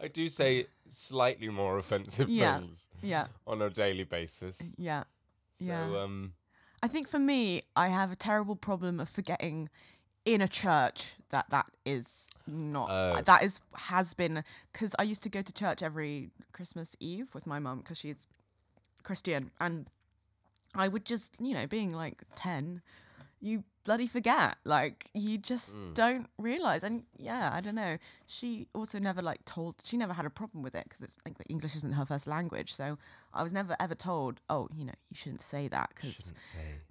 [0.00, 2.58] I do say slightly more offensive Yeah.
[2.60, 4.60] things Yeah, on a daily basis.
[4.76, 5.04] yeah,
[5.58, 5.82] yeah.
[6.02, 6.34] Um,
[6.82, 9.70] I think for me, I have a terrible problem of forgetting
[10.24, 13.20] in a church that that is not Oh.
[13.22, 17.46] that is has been because I used to go to church every Christmas Eve with
[17.46, 18.26] my mum because she's
[19.02, 19.86] Christian and
[20.74, 22.82] I would just you know being like ten,
[23.40, 24.56] you bloody forget.
[24.64, 25.94] Like you just Mm.
[25.94, 26.82] don't realize.
[26.82, 27.98] And yeah, I don't know.
[28.26, 29.76] She also never like told.
[29.84, 32.74] She never had a problem with it because it's like English isn't her first language.
[32.74, 32.98] So
[33.32, 34.40] I was never ever told.
[34.48, 36.32] Oh, you know, you shouldn't say that because.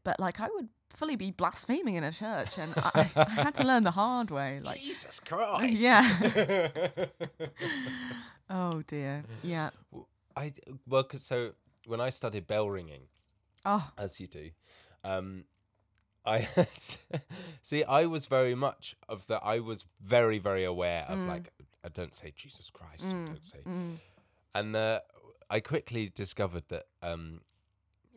[0.04, 3.64] But like I would fully be blaspheming in a church, and I, I had to
[3.64, 4.60] learn the hard way.
[4.64, 5.74] Like Jesus Christ.
[5.74, 6.04] yeah.
[8.50, 9.24] oh dear.
[9.44, 9.70] Yeah.
[10.36, 11.52] I d- well, 'cause so
[11.86, 13.04] when I studied bell ringing,
[13.66, 13.92] Oh.
[13.98, 14.50] as you do,
[15.04, 15.46] um,
[16.26, 16.48] I
[17.62, 17.84] see.
[17.84, 19.36] I was very much of the.
[19.44, 21.52] I was very very aware of like.
[21.84, 23.04] I don't say Jesus Christ.
[23.06, 23.60] I don't say.
[24.56, 25.00] And uh,
[25.50, 27.42] I quickly discovered that um,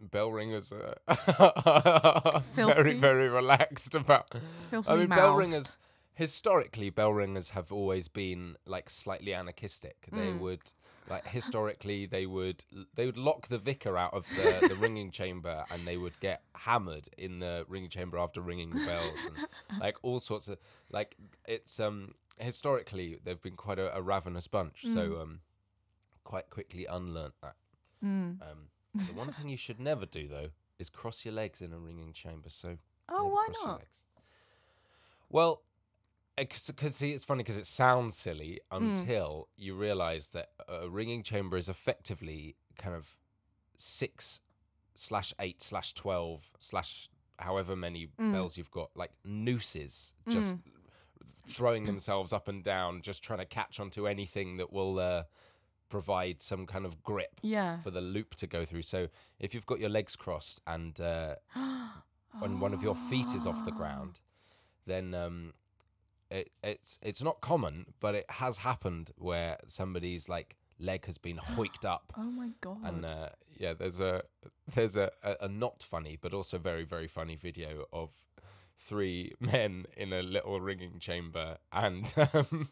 [0.01, 0.95] bell ringers are
[2.55, 4.29] very very relaxed about.
[4.35, 4.39] I
[4.71, 5.79] Filthily mean, bell ringers
[6.15, 10.07] historically, bell ringers have always been like slightly anarchistic.
[10.13, 10.41] They Mm.
[10.41, 10.73] would
[11.09, 12.65] like historically they would
[12.95, 16.43] they would lock the vicar out of the, the ringing chamber and they would get
[16.55, 20.59] hammered in the ringing chamber after ringing the bells and like all sorts of
[20.91, 21.17] like
[21.47, 24.85] it's um historically they've been quite a, a ravenous bunch.
[24.87, 24.95] Mm.
[24.95, 25.41] So um
[26.25, 27.55] quite quickly unlearnt that.
[28.05, 28.41] Mm.
[28.43, 31.79] Um, the one thing you should never do though is cross your legs in a
[31.79, 32.49] ringing chamber.
[32.49, 33.83] So Oh, why not?
[35.31, 35.63] Well,
[36.37, 38.77] because see, it's funny because it sounds silly Mm.
[38.99, 43.17] until you realise that a ringing chamber is effectively kind of
[43.79, 44.41] six
[44.95, 48.33] slash eight slash twelve slash however many Mm.
[48.33, 50.57] bells you've got, like nooses, just
[51.47, 55.25] throwing themselves up and down, just trying to catch onto anything that will uh,
[55.89, 57.81] provide some kind of grip Yeah.
[57.83, 58.83] for the loop to go through.
[58.83, 61.37] So if you've got your legs crossed and uh,
[62.41, 64.21] when one of your feet is off the ground,
[64.87, 65.53] then um,
[66.31, 71.37] it, it's it's not common, but it has happened where somebody's like leg has been
[71.57, 72.79] hoiked up, Oh my god.
[72.85, 74.23] and uh, yeah, there's a
[74.75, 78.11] there's a, a, a not funny but also very very funny video of
[78.79, 82.13] three men in a little ringing chamber and.
[82.35, 82.69] Um,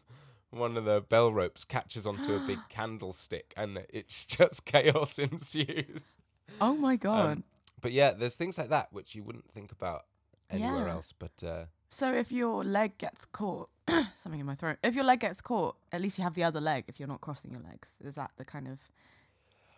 [0.51, 6.15] one of the bell ropes catches onto a big candlestick and it's just chaos ensues.
[6.61, 7.31] oh my god.
[7.39, 7.43] Um,
[7.81, 10.05] but yeah, there's things like that which you wouldn't think about
[10.49, 10.93] anywhere Yeah.
[10.93, 11.13] else.
[11.17, 13.69] But uh, so if your leg gets caught,
[14.15, 14.77] something in my throat.
[14.83, 16.85] If your leg gets caught, at least you have the other leg.
[16.87, 18.79] If you're not crossing your legs, is that the kind of?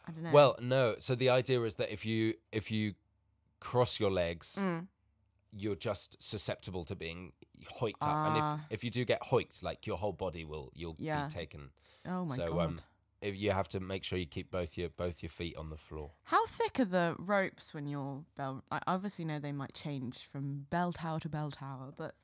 [0.07, 0.31] I don't know.
[0.31, 0.95] well, no.
[0.99, 2.93] So the idea is that if you if you
[3.59, 4.87] cross your legs, Mm.
[5.51, 7.33] you're just susceptible to being
[7.79, 8.59] hoiked up, and Ah.
[8.69, 11.25] if if you do get hoiked, like your whole body will you'll Yeah.
[11.27, 11.71] be taken.
[12.05, 12.65] Oh my so god.
[12.65, 12.81] um,
[13.21, 15.77] if you have to make sure you keep both your both your feet on the
[15.77, 16.11] floor.
[16.25, 18.63] How thick are the ropes when you're bell?
[18.71, 22.15] I obviously know they might change from bell tower to bell tower, but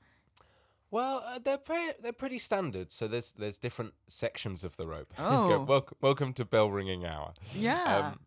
[0.92, 2.92] Well, uh, they're pre- they're pretty standard.
[2.92, 5.14] So there's there's different sections of the rope.
[5.20, 5.64] Oh.
[5.64, 7.34] welcome, welcome to bell ringing hour.
[7.56, 8.10] yeah.
[8.14, 8.20] Um,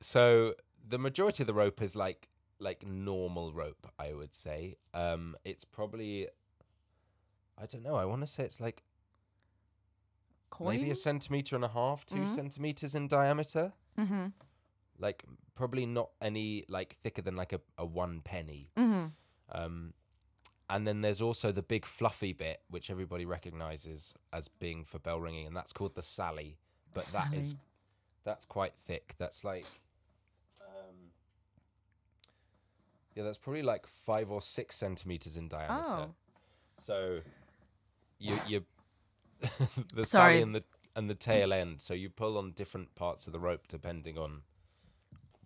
[0.00, 0.54] so
[0.88, 2.28] the majority of the rope is like
[2.60, 4.74] like normal rope, I would say.
[4.92, 6.26] Um, it's probably
[7.56, 7.94] I don't know.
[7.96, 8.82] I want to say it's like
[10.50, 10.76] Coin.
[10.76, 12.34] maybe a centimeter and a half, 2 Mhm.
[12.34, 13.72] centimeters in diameter.
[13.98, 14.26] mm-hmm.
[14.98, 18.70] Like probably not any like thicker than like a, a one penny.
[18.76, 19.06] Mm-hmm.
[19.52, 19.94] Um,
[20.70, 25.20] and then there's also the big fluffy bit, which everybody recognizes as being for bell
[25.20, 26.58] ringing, and that's called the Sally.
[26.94, 27.60] But that is Sally.
[28.24, 29.14] that's quite thick.
[29.18, 29.66] That's like,
[30.60, 31.12] um,
[33.14, 36.08] yeah, that's probably like five or six centimeters in diameter.
[36.10, 36.14] Oh.
[36.78, 37.20] So,
[38.18, 38.64] you you
[39.94, 40.34] the Sorry.
[40.34, 40.64] Sally and the
[40.96, 41.80] and the tail end.
[41.80, 44.42] So you pull on different parts of the rope depending on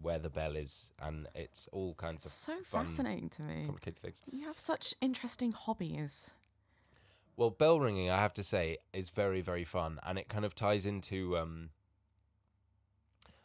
[0.01, 3.65] where the bell is, and it's all kinds of So fun, fascinating to me.
[3.67, 4.21] complicated things.
[4.31, 6.31] You have such interesting hobbies.
[7.37, 10.55] Well, bell ringing, I have to say, is very, very fun, and it kind of
[10.55, 11.37] ties into.
[11.39, 11.71] Um,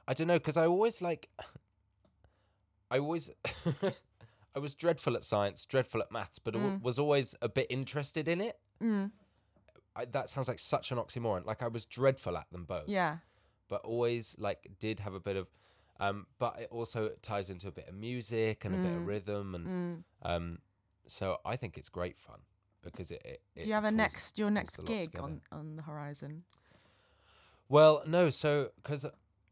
[0.08, 1.30] I don't know, because I always like.
[2.92, 3.30] I always.
[4.56, 6.82] I was dreadful at science, dreadful at maths, but Mm.
[6.82, 8.58] was always a bit interested in it.
[8.82, 9.12] Mm.
[9.98, 11.46] I, that sounds like such an oxymoron.
[11.46, 13.18] Like I was dreadful at them both, Yeah.
[13.68, 15.48] but always like did have a bit of.
[16.00, 19.08] Um, but it also ties into a bit of music and a bit of Mm.
[19.08, 20.04] rhythm, and Mm.
[20.22, 20.60] um,
[21.08, 22.42] so I think it's great fun
[22.84, 23.22] because it.
[23.26, 25.24] it, Do you have a pulls- next your pulls next the lot gig together.
[25.24, 26.44] on on the horizon?
[27.70, 29.06] Well, no, so because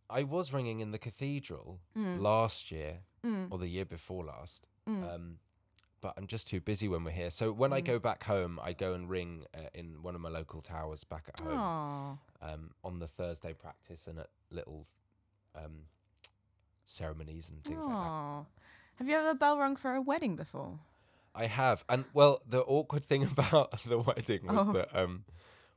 [0.10, 2.20] I was ringing in the cathedral Mm.
[2.20, 3.02] last year
[3.50, 5.40] or the year before last, um,
[6.06, 7.32] but I'm just too busy when we're here.
[7.32, 7.86] So when I Mm.
[7.86, 11.28] go back home, I go and ring uh, in one of my local towers back
[11.30, 11.64] at home
[12.44, 14.86] um, on the Thursday practice and at little
[15.56, 15.88] um,
[16.86, 18.46] ceremonies and things like that.
[18.98, 20.78] Have you ever bell rung for a wedding before?
[21.34, 24.74] I have, and well, the awkward thing about the wedding was Oh.
[24.74, 25.24] that, um,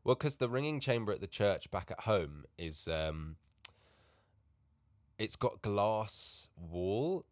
[0.04, 3.36] well, because the ringing chamber at the church back at home is, um,
[5.18, 7.24] it's got glass wall,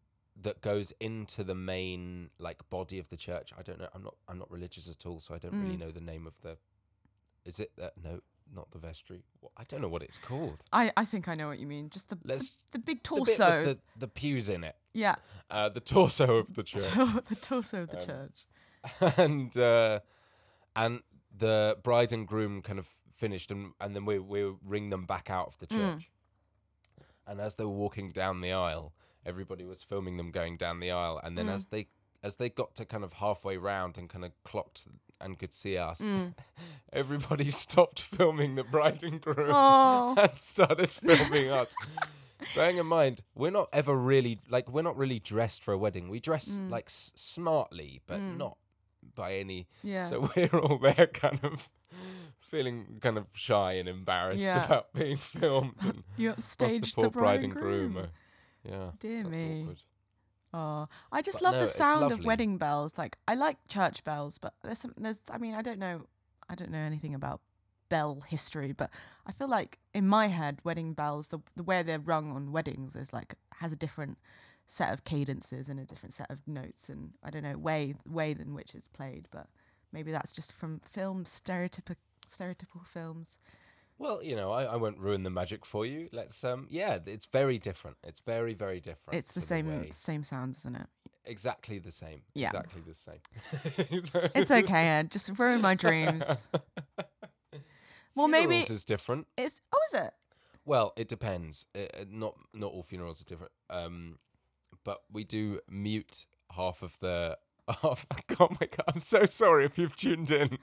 [0.43, 3.53] that goes into the main like body of the church.
[3.59, 3.89] I don't know.
[3.95, 4.14] I'm not.
[4.28, 5.80] I'm not religious at all, so I don't really Mm.
[5.80, 6.59] know the name of the.
[7.45, 7.95] Is it that?
[8.03, 8.20] No,
[8.55, 9.22] not the vestry.
[9.41, 10.61] What, I don't know what it's called.
[10.72, 11.91] I, I think I know what you mean.
[11.91, 13.64] Just the the, Let's the big the with torso.
[13.64, 14.76] the, the pews in it.
[14.93, 15.16] yeah,
[15.51, 16.84] Uh, the torso of the church.
[17.28, 18.47] The torso of the Um, church.
[19.18, 20.01] and uh,
[20.74, 21.01] and
[21.37, 25.30] the bride and groom kind of finished, and and then we we ring them back
[25.30, 25.76] out of the Mm.
[25.76, 26.11] church.
[27.26, 28.93] And as they were walking down the aisle,
[29.27, 31.55] everybody was filming them going down the aisle, and then Mm.
[31.55, 31.89] as they
[32.22, 34.85] as they got to kind of halfway round and kind of clocked
[35.20, 36.35] and could see us, Mm.
[36.93, 41.74] everybody stopped filming the bride and groom Oh, and started filming us.
[42.55, 46.09] Bearing in mind, we're not ever really like we're not really dressed for a wedding.
[46.09, 46.70] We dress Mm.
[46.70, 48.37] like s- smartly, but Mm.
[48.39, 48.57] not
[49.14, 49.68] by any.
[49.83, 50.05] yeah.
[50.09, 51.68] So we're all there, kind of
[52.41, 54.64] feeling kind of shy and embarrassed Yeah.
[54.64, 55.74] about being filmed.
[55.81, 57.97] And you staged the poor bride and groom.
[57.99, 58.11] are-
[58.68, 59.62] yeah, Dear that's me.
[59.62, 59.82] awkward.
[60.54, 62.96] Oh, I just But love no, the sound of wedding bells.
[62.96, 66.06] Like I like church bells, but there's some there's I mean, I don't know
[66.48, 67.40] I don't know anything about
[67.88, 68.90] bell history, but
[69.26, 72.96] I feel like in my head wedding bells the the way they're rung on weddings
[72.96, 74.18] is like has a different
[74.66, 78.32] set of cadences and a different set of notes and I don't know way way
[78.32, 79.48] in which it's played, but
[79.92, 81.96] maybe that's just from film stereotypical
[82.30, 83.38] stereotypical films.
[83.99, 86.09] Well, you know, I, I won't ruin the magic for you.
[86.12, 87.97] Let's um, yeah, it's very different.
[88.05, 89.18] It's very very different.
[89.18, 90.86] It's the same way- same sounds, isn't it?
[91.28, 92.22] exactly the same.
[92.34, 92.47] Yeah.
[92.49, 94.03] exactly the same.
[94.05, 95.11] So- It's okay, Ed.
[95.11, 96.47] Just ruin my dreams.
[98.14, 99.26] Well, maybe is different.
[99.36, 100.14] it's oh, is it?
[100.64, 101.66] Well, it depends.
[101.74, 103.53] Uh, uh, not not all funerals are different.
[103.68, 104.18] Um,
[104.84, 107.36] but we do mute half of the
[107.82, 108.07] half.
[108.40, 108.84] Oh my god!
[108.88, 110.57] I'm so sorry if you've tuned in.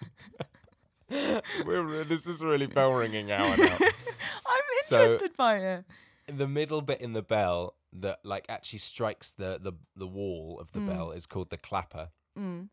[1.65, 3.77] We're this is really bell ringing hour now.
[3.79, 5.85] I'm So- interested by it.
[6.27, 10.71] the middle bit in the bell that like actually strikes the the the wall of
[10.71, 10.87] the Mm.
[10.87, 12.09] bell is called the clapper.
[12.37, 12.69] Mm.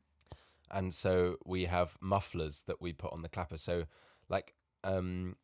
[0.70, 3.84] and so we have mufflers that we put on the clapper so
[4.30, 4.54] like
[4.84, 5.36] um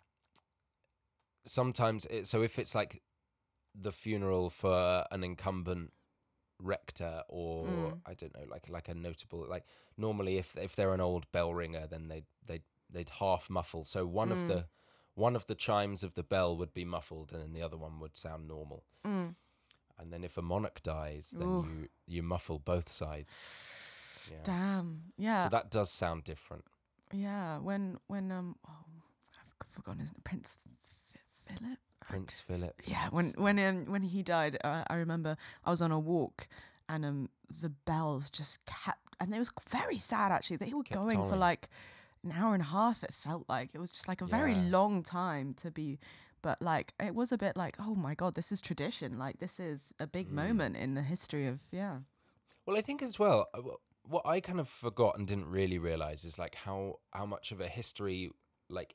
[1.44, 3.02] sometimes it, so if it's like
[3.74, 5.92] the funeral for an incumbent
[6.58, 8.00] rector or Mm.
[8.06, 9.64] i don't know like like a notable like
[9.98, 12.62] normally if if they're an old bell ringer then they they they'd
[13.18, 14.48] half muffle so one of Mm.
[14.48, 14.66] the
[15.14, 18.00] one of the chimes of the bell would be muffled and then the other one
[18.00, 19.34] would sound normal Mm.
[19.98, 21.64] and then if a monarch dies then Ooh.
[21.68, 23.34] you you muffle both sides
[24.30, 25.12] yeah Damn.
[25.16, 25.44] Yeah.
[25.44, 26.64] so that does sound different
[27.12, 27.58] yeah.
[27.58, 28.84] When when um oh,
[29.62, 30.22] I've forgotten his name.
[30.24, 31.20] Prince F-
[31.56, 31.78] Philip.
[32.00, 32.82] Prince Philip.
[32.84, 33.08] Yeah.
[33.10, 36.48] When when um, when he died, uh, I remember I was on a walk
[36.88, 37.28] and um
[37.60, 40.56] the bells just kept and it was very sad actually.
[40.56, 41.68] They were Kept going for like
[42.26, 43.02] an hour and a half.
[43.02, 44.68] It felt like it was just like a very Yeah.
[44.78, 45.98] long time to be.
[46.42, 49.18] But like it was a bit like, oh my god, this is tradition.
[49.18, 50.32] Like this is a big Mm.
[50.42, 51.98] moment in the history of yeah.
[52.66, 53.62] Well, I think as well, uh,
[54.02, 57.60] what I kind of forgot and didn't really realize is like how how much of
[57.60, 58.30] a history
[58.68, 58.94] like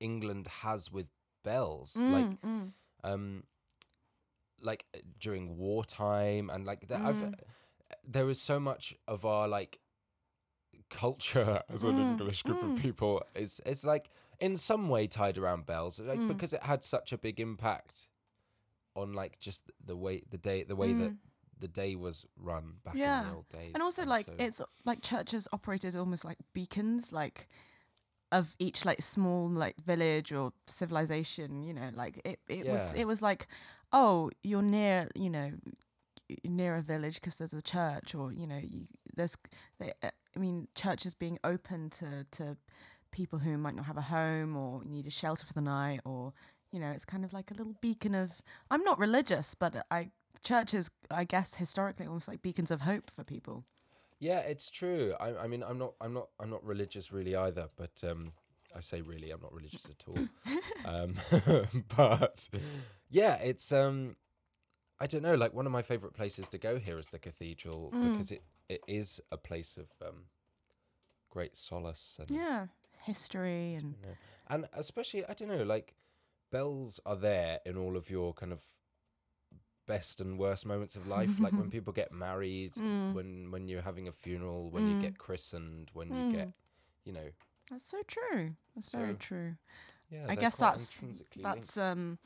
[0.00, 1.06] England has with
[1.44, 2.72] bells, like Mm, mm.
[3.04, 3.44] um,
[4.60, 7.00] like uh, during wartime and like that.
[7.04, 7.34] I've Mm.
[8.02, 9.78] there is so much of our like
[10.94, 12.74] culture as an Mm, English group mm.
[12.76, 14.06] of people is is like
[14.40, 16.28] in some way tied around bells, like Mm.
[16.28, 18.08] because it had such a big impact
[18.96, 21.18] on like just the way the day the way that Mm.
[21.64, 23.20] the day was run back Yeah.
[23.22, 23.72] in the old days.
[23.74, 27.48] and also like so- it's like churches operated almost like beacons like
[28.32, 33.06] of each like small like village or civilization you know like it, it was it
[33.06, 33.46] was like
[33.92, 35.52] oh you're near you know
[36.44, 39.36] near a village because there's a church or you know you, there's
[39.78, 42.56] they, uh, i mean churches being open to to
[43.10, 46.32] people who might not have a home or need a shelter for the night or
[46.72, 48.30] you know it's kind of like a little beacon of
[48.70, 50.10] i'm not religious but i
[50.42, 53.64] churches i guess historically almost like beacons of hope for people
[54.20, 55.12] Yeah, it's true.
[55.20, 57.68] I, I mean, I'm not, I'm not, I'm not religious really either.
[57.76, 58.32] But um,
[58.74, 60.28] I say really, I'm not religious at all.
[60.84, 61.14] um,
[61.96, 62.48] but
[63.10, 64.16] yeah, it's um,
[64.98, 65.34] I don't know.
[65.34, 68.12] Like one of my favorite places to go here is the cathedral Mm.
[68.12, 70.24] because it, it is a place of um,
[71.30, 72.66] great solace and yeah
[73.04, 74.14] history and you know,
[74.48, 75.94] and especially I don't know, like
[76.50, 78.62] bells are there in all of your kind of
[79.86, 81.40] best and worst moments of life.
[81.40, 83.14] like when people get married, Mm.
[83.14, 85.00] when when you're having a funeral, when you Mm.
[85.00, 86.16] get christened, when Mm.
[86.18, 86.48] you get,
[87.04, 87.28] you know,
[87.70, 89.56] that's so true that's very true
[90.10, 90.24] yeah.
[90.28, 91.00] i guess that's
[91.36, 91.78] that's linked.
[91.78, 92.18] um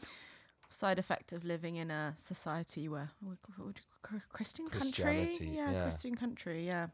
[0.68, 4.68] side effect of living in a society where what would- what would you- Chr- christian
[4.68, 5.82] country yeah, yeah.
[5.82, 6.86] christian country yeah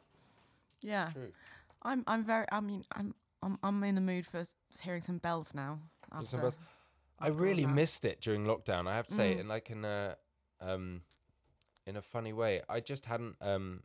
[0.80, 1.32] yeah True.
[1.82, 4.46] i'm i'm very i mean i'm i'm, I'm in the mood for
[4.82, 5.80] hearing some bells now
[6.12, 6.58] after, some bells.
[7.20, 8.88] I really missed it during lockdown.
[8.88, 9.40] I have to say, Mm.
[9.40, 10.14] and like in uh,
[10.60, 11.02] um,
[11.86, 12.62] in a funny way.
[12.68, 13.82] I just hadn't um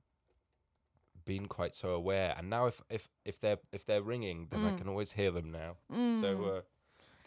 [1.26, 4.72] been quite so aware, and now if if if they're if they're ringing, then I
[4.72, 4.78] Mm.
[4.80, 5.78] can always hear them now.
[5.94, 6.20] Mm.
[6.22, 6.62] So uh,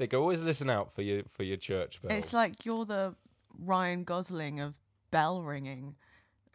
[0.03, 2.19] they can always listen out for your for your church bells.
[2.19, 3.15] it's like you're the
[3.57, 4.75] Ryan Gosling of
[5.13, 5.95] bell ringing.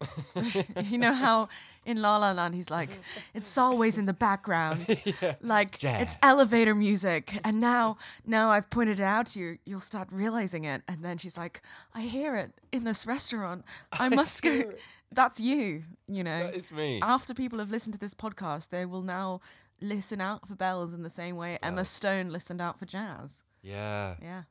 [0.84, 1.48] you know how
[1.86, 2.90] in La La Land he's like,
[3.34, 4.86] it's always in the background,
[5.22, 5.36] yeah.
[5.42, 7.40] like it's elevator music.
[7.46, 10.82] And now, now I've pointed it out to you, you'll start realizing it.
[10.90, 11.62] And then she's like,
[11.96, 13.64] I hear it in this restaurant.
[13.94, 14.52] I must go.
[14.52, 14.80] it.
[15.12, 15.84] That's you.
[16.08, 17.00] You know, That is me.
[17.02, 19.40] after people have listened to this podcast, they will now
[19.82, 21.90] listen out for bells in the same way Emma Bells.
[21.90, 23.44] Stone listened out for jazz.
[23.62, 24.16] yeah.
[24.22, 24.44] Yeah.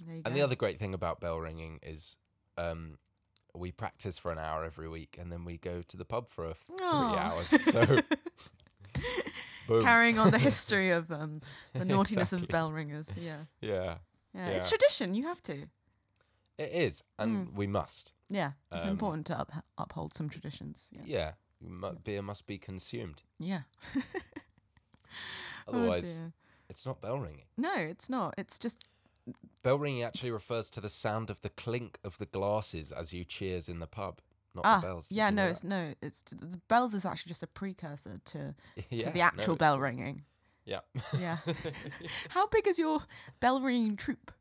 [0.00, 0.38] There you And go.
[0.38, 2.16] the other great thing about bell ringing is
[2.58, 2.98] um,
[3.54, 6.46] we practice for an hour every week, and then we go to the pub for
[6.46, 7.16] a f- three Aw.
[7.16, 7.46] hours.
[7.64, 7.98] So,
[9.68, 9.82] boom.
[9.82, 11.40] carrying on the history of um,
[11.72, 12.52] the naughtiness of Exactly.
[12.52, 13.08] bell ringers.
[13.16, 13.36] Yeah.
[13.60, 13.96] yeah,
[14.34, 14.76] yeah, It's Yeah.
[14.76, 15.14] tradition.
[15.14, 15.66] You have to.
[16.58, 18.12] it is, and we must.
[18.34, 20.88] Yeah, it's Um, important to up- uphold some traditions.
[20.90, 21.02] Yeah.
[21.06, 23.22] Yeah, mu- beer must be consumed.
[23.38, 23.62] Yeah.
[25.66, 26.32] Oh, Otherwise, dear.
[26.68, 27.46] it's not bell ringing.
[27.56, 28.34] no, it's not.
[28.36, 28.84] It's just
[29.62, 33.24] Bell ringing actually refers to the sound of the clink of the glasses as you
[33.24, 34.20] cheers in the pub,
[34.54, 35.08] not ah, the bells.
[35.08, 35.30] Did yeah.
[35.30, 35.94] you No, know it's no.
[36.02, 38.90] It's the bells is actually just a precursor to that?
[39.00, 40.20] to the actual it's- bell ringing.
[40.66, 40.80] Yeah.
[41.18, 41.38] Yeah.
[42.30, 43.00] How big is your
[43.40, 44.32] bell ringing troop?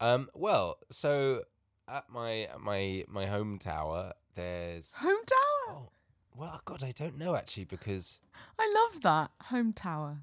[0.00, 0.28] um.
[0.34, 1.42] Well, so
[1.88, 5.76] at my at my my home tower, there's Home tower.
[5.76, 5.88] oh
[6.36, 8.20] well, God, I don't know actually because
[8.58, 10.18] I love that home tower.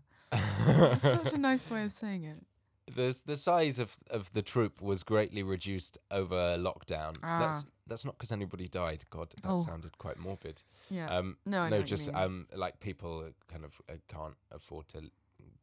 [1.01, 2.45] Such a nice way of saying it.
[2.95, 7.16] the the size of of the troop was greatly reduced over lockdown.
[7.22, 7.70] That's Ah.
[7.88, 9.05] that's not because anybody died.
[9.09, 9.57] God, that Oh.
[9.57, 10.61] sounded quite morbid.
[10.89, 11.09] Yeah.
[11.18, 15.09] Um, no, I no, just um, like people kind of uh, can't afford to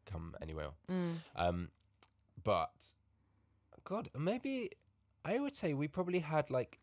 [0.05, 0.71] come anywhere.
[0.91, 1.17] Mm.
[1.37, 1.71] Um,
[2.43, 2.93] but
[3.85, 4.71] God, maybe
[5.25, 6.81] I would say we probably had like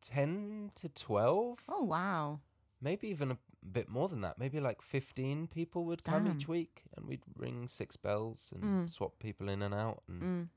[0.00, 1.60] ten to 12.
[1.68, 2.40] Oh, wow.
[2.80, 3.38] maybe even a
[3.72, 4.38] bit more than that.
[4.40, 8.90] Maybe like fifteen people would come each week, and we'd ring six bells and Mm.
[8.90, 10.02] swap people in and out.
[10.08, 10.48] And Mm.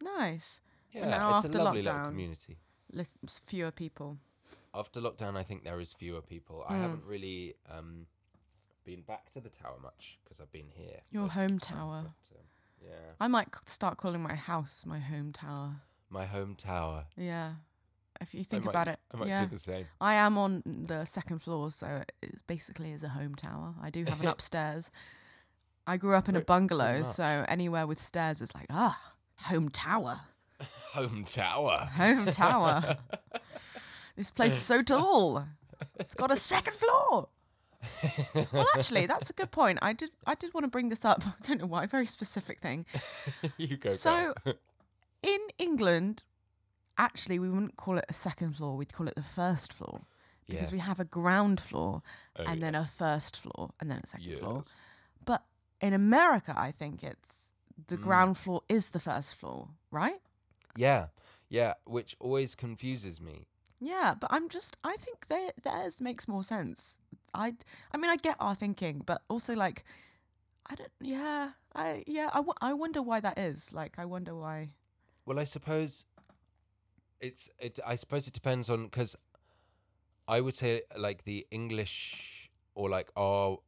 [0.00, 0.60] Nice.
[0.92, 2.58] yeah, now it's a after lovely little lockdown- community.
[2.92, 4.18] Lis- fewer people.
[4.72, 6.64] After lockdown, I think there is fewer people.
[6.68, 6.80] I Mm.
[6.82, 8.06] haven't really um,
[8.84, 11.00] been back to the tower much because I've been here.
[11.10, 12.02] Your home the time, tower.
[12.04, 12.46] but, um,
[12.82, 15.76] yeah, I might c- start calling my house my home tower.
[16.10, 17.06] my home tower.
[17.16, 17.52] Yeah.
[18.18, 19.44] If you think I might, about it, I might yeah.
[19.44, 19.86] do the same.
[20.00, 23.74] I am on the second floor, so it basically is a home tower.
[23.82, 24.90] I do have an upstairs.
[25.86, 28.98] I grew up in a bungalow, so anywhere with stairs is like, ah,
[29.42, 30.20] home tower.
[30.94, 31.90] Home tower.
[31.96, 32.96] Home tower.
[34.16, 35.44] this place is so tall.
[36.00, 37.28] It's got a second floor.
[38.52, 39.78] Well, actually, that's a good point.
[39.82, 41.22] I did I did want to bring this up.
[41.26, 42.86] I don't know why, very specific thing.
[43.56, 43.90] you go.
[43.90, 44.34] So-
[45.22, 46.24] In England,
[46.98, 48.76] actually, we wouldn't call it a second floor.
[48.76, 50.02] We'd call it the first floor
[50.48, 52.02] because we have a ground floor
[52.38, 54.62] Oh, and then a first floor and then a second floor.
[55.24, 55.42] But
[55.80, 57.50] in America, I think it's
[57.88, 58.02] the Mm.
[58.02, 60.20] ground floor is the first floor, right?
[60.76, 61.06] Yeah,
[61.48, 63.46] yeah, which always confuses me.
[63.80, 66.96] Yeah, but I'm just I think their theirs makes more sense.
[67.36, 67.54] I
[67.92, 69.84] I mean I get our thinking, but also like
[70.68, 73.72] I don't yeah, I yeah, I, w- I wonder why that is.
[73.72, 74.70] Like I wonder why
[75.24, 76.06] Well, I suppose
[77.20, 77.78] it's it.
[77.86, 79.16] I suppose it depends on because
[80.28, 83.58] I would say like the English or like our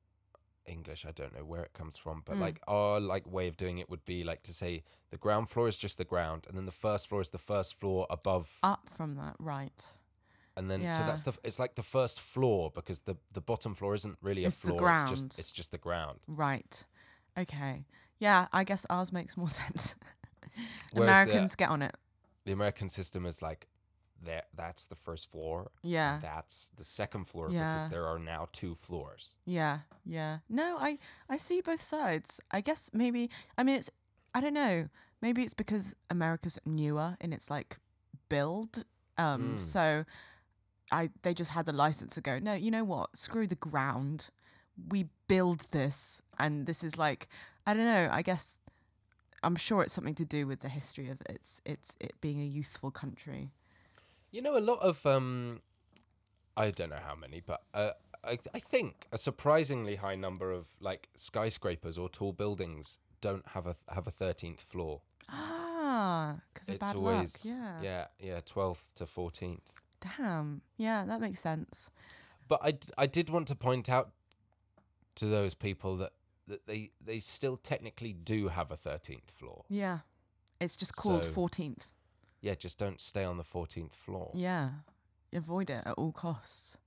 [0.67, 1.07] English.
[1.07, 2.41] I don't know where it comes from, but Mm.
[2.41, 5.69] like our like way of doing it would be like to say the ground floor
[5.69, 8.89] is just the ground, and then the first floor is the first floor above, up
[8.91, 9.93] from that, right.
[10.59, 11.07] And then so yeah.
[11.07, 14.49] that's the it's like the first floor because the the bottom floor isn't really a
[14.49, 14.81] It's the floor.
[14.81, 15.09] It's ground.
[15.11, 16.19] just it's just the ground.
[16.27, 16.87] Right.
[17.37, 17.87] Okay.
[18.21, 19.95] Yeah, I guess ours makes more sense.
[20.93, 21.95] Whereas the- Americans get on it.
[22.45, 23.69] the American system is like
[24.25, 26.19] there that's the first floor Yeah.
[26.21, 27.75] that's the second floor Yeah.
[27.75, 30.39] because there are now two floors Yeah, yeah.
[30.49, 30.99] No, I
[31.31, 32.41] I see both sides.
[32.51, 33.91] I guess maybe I mean it's
[34.35, 34.89] I don't know.
[35.23, 37.79] Maybe it's because America's newer in its like
[38.29, 38.85] build.
[39.17, 39.63] Um Mm.
[39.63, 40.05] so
[40.93, 43.17] I they just had the license to go, no, you know what?
[43.17, 44.31] Screw the ground.
[44.91, 47.29] We build this and this is like
[47.67, 48.59] I don't know, I guess
[49.43, 52.45] I'm sure it's something to do with the history of its its it being a
[52.45, 53.51] youthful country.
[54.31, 55.61] you know a lot of um
[56.57, 57.93] i don't know how many but uh,
[58.25, 63.67] I, I think a surprisingly high number of like skyscrapers or tall buildings don't have
[63.67, 67.55] a have a 13th floor Ah, because of it's bad always luck.
[67.57, 67.83] Yeah.
[67.83, 69.69] yeah yeah 12th to 14th
[70.01, 70.63] Damn.
[70.77, 71.91] Yeah, that makes sense.
[72.47, 74.11] but I, I did want to point out
[75.17, 76.13] to those people that
[76.47, 79.99] that they they still technically do have a 13th floor Yeah.
[80.61, 81.83] It's just called So- 14th.
[82.41, 84.31] yeah, just don't stay on the 14th floor.
[84.35, 84.71] Yeah.
[85.33, 86.79] Avoid it at all costs.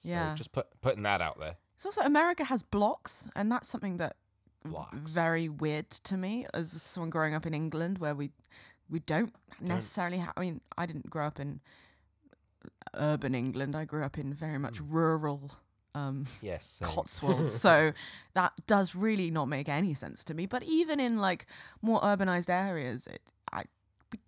[0.00, 0.34] So yeah.
[0.34, 1.56] just put putting that out there.
[1.76, 4.16] It's also America has blocks, and that's something that
[4.64, 5.10] Blocks.
[5.10, 8.30] very weird to me as someone growing up in England, where we
[8.90, 10.18] we don't necessarily.
[10.18, 11.60] Ha- I mean, I didn't grow up in
[12.94, 13.74] urban England.
[13.76, 14.92] I grew up in very much Mm.
[14.92, 15.50] rural
[15.96, 16.78] um, Yes.
[16.80, 16.88] same.
[16.88, 17.92] Cotswolds, so
[18.34, 20.44] that does really not make any sense to me.
[20.46, 21.46] But even in like
[21.82, 23.64] more urbanized areas, it, I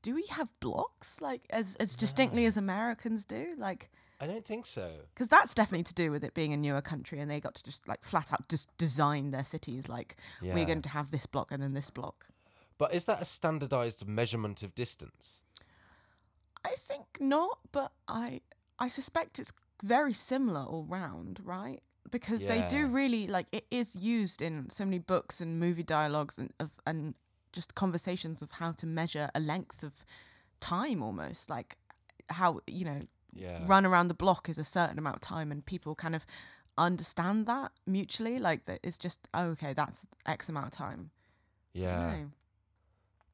[0.02, 2.48] do we have blocks like as as distinctly No.
[2.48, 3.90] as Americans do, like.
[4.20, 4.92] I don't think so.
[5.12, 7.62] because that's definitely to do with it being a newer country and they got to
[7.62, 10.54] just like flat out just design their cities like Yeah.
[10.54, 12.26] we're going to have this block and then this block
[12.78, 15.42] But is that a standardized measurement of distance?
[16.72, 18.40] I think not but i
[18.78, 19.52] i suspect it's
[19.82, 21.80] very similar all round right?
[22.10, 26.38] Because they do really like it is used in so many books and movie dialogues
[26.38, 27.14] and of and
[27.52, 29.92] just conversations of how to measure a length of
[30.60, 31.76] time almost like
[32.38, 33.00] how you know
[33.32, 33.58] Yeah.
[33.66, 36.24] run around the block is a certain amount of time and people kind of
[36.78, 41.10] understand that mutually like that it's just oh, okay that's x amount of time.
[41.74, 42.24] Yeah.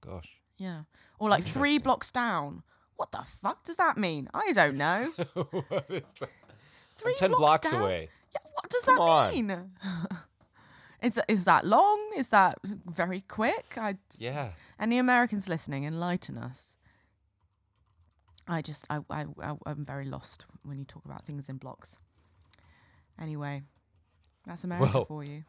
[0.00, 0.40] Gosh.
[0.56, 0.82] yeah.
[1.18, 2.62] Or like three blocks down
[3.02, 5.10] what the fuck does that mean i don't know
[5.68, 6.30] what is that?
[6.94, 7.82] three I'm ten blocks blocks down?
[7.82, 8.08] away.
[8.32, 9.32] yeah what does Come that on.
[9.32, 9.70] mean
[11.02, 14.50] is that is that long is that very quick i Yeah.
[14.78, 16.74] any americans listening enlighten us
[18.46, 21.98] i just I, I i i'm very lost when you talk about things in blocks
[23.20, 23.62] anyway
[24.46, 25.44] that's america Well, for you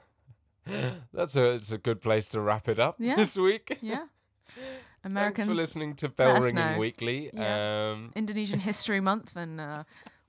[1.13, 3.15] That's a it's a good place to wrap it up Yeah.
[3.17, 3.77] this week.
[3.81, 4.05] Yeah.
[5.03, 6.77] Thanks for listening to Bell Ringing.
[6.77, 7.29] Weekly.
[7.33, 7.91] Yeah.
[7.93, 9.83] Um, Indonesian History Month and uh,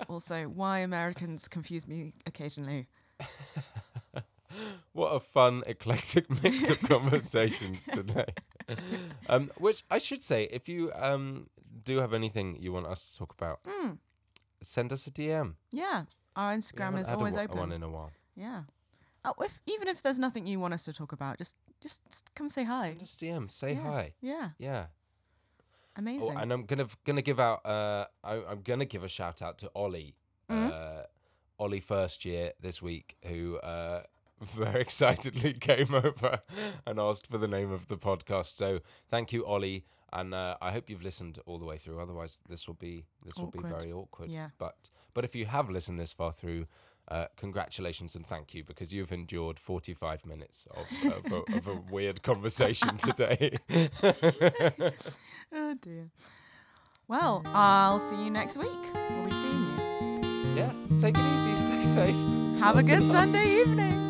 [0.08, 2.88] also why Americans confuse me occasionally.
[4.92, 8.26] what a fun, eclectic mix of conversations today.
[9.28, 11.48] Um, which I should say, if you um,
[11.84, 13.98] do have anything you want us to talk about, Mm,
[14.62, 15.54] send us a DM.
[15.70, 16.04] yeah.
[16.36, 17.58] Our Instagram is a always wa- open.
[17.58, 18.10] One in a while.
[18.34, 18.62] yeah.
[19.24, 22.02] Oh, if even if there's nothing you want us to talk about, just just
[22.34, 22.96] come say hi.
[23.00, 23.50] Us DM.
[23.50, 23.82] Say yeah.
[23.82, 24.12] hi.
[24.20, 24.50] Yeah.
[24.58, 24.86] Yeah.
[25.96, 26.36] Oh, Amazing.
[26.36, 27.64] and I'm gonna gonna give out.
[27.64, 30.16] Uh, I, I'm gonna give a shout out to Ollie.
[30.50, 30.70] Mhm.
[30.72, 31.02] Uh,
[31.58, 34.02] Ollie first year this week, who uh,
[34.40, 36.40] very excitedly came over
[36.86, 38.56] and asked for the name of the podcast.
[38.56, 42.00] So thank you, Ollie, and uh, I hope you've listened all the way through.
[42.00, 44.30] Otherwise, this will be this will be very awkward.
[44.30, 44.50] Yeah.
[44.58, 44.76] But
[45.14, 46.66] but if you have listened this far through.
[47.06, 51.74] Uh, congratulations and thank you because you've endured 45 minutes of, of, a, of a
[51.90, 53.58] weird conversation today.
[55.52, 56.08] oh dear.
[57.06, 58.68] Well, I'll see you next week.
[59.10, 60.54] We'll be seeing you.
[60.56, 62.16] yeah, take it easy, stay safe.
[62.60, 63.08] Have a Lots of good.
[63.10, 64.03] Sunday evening.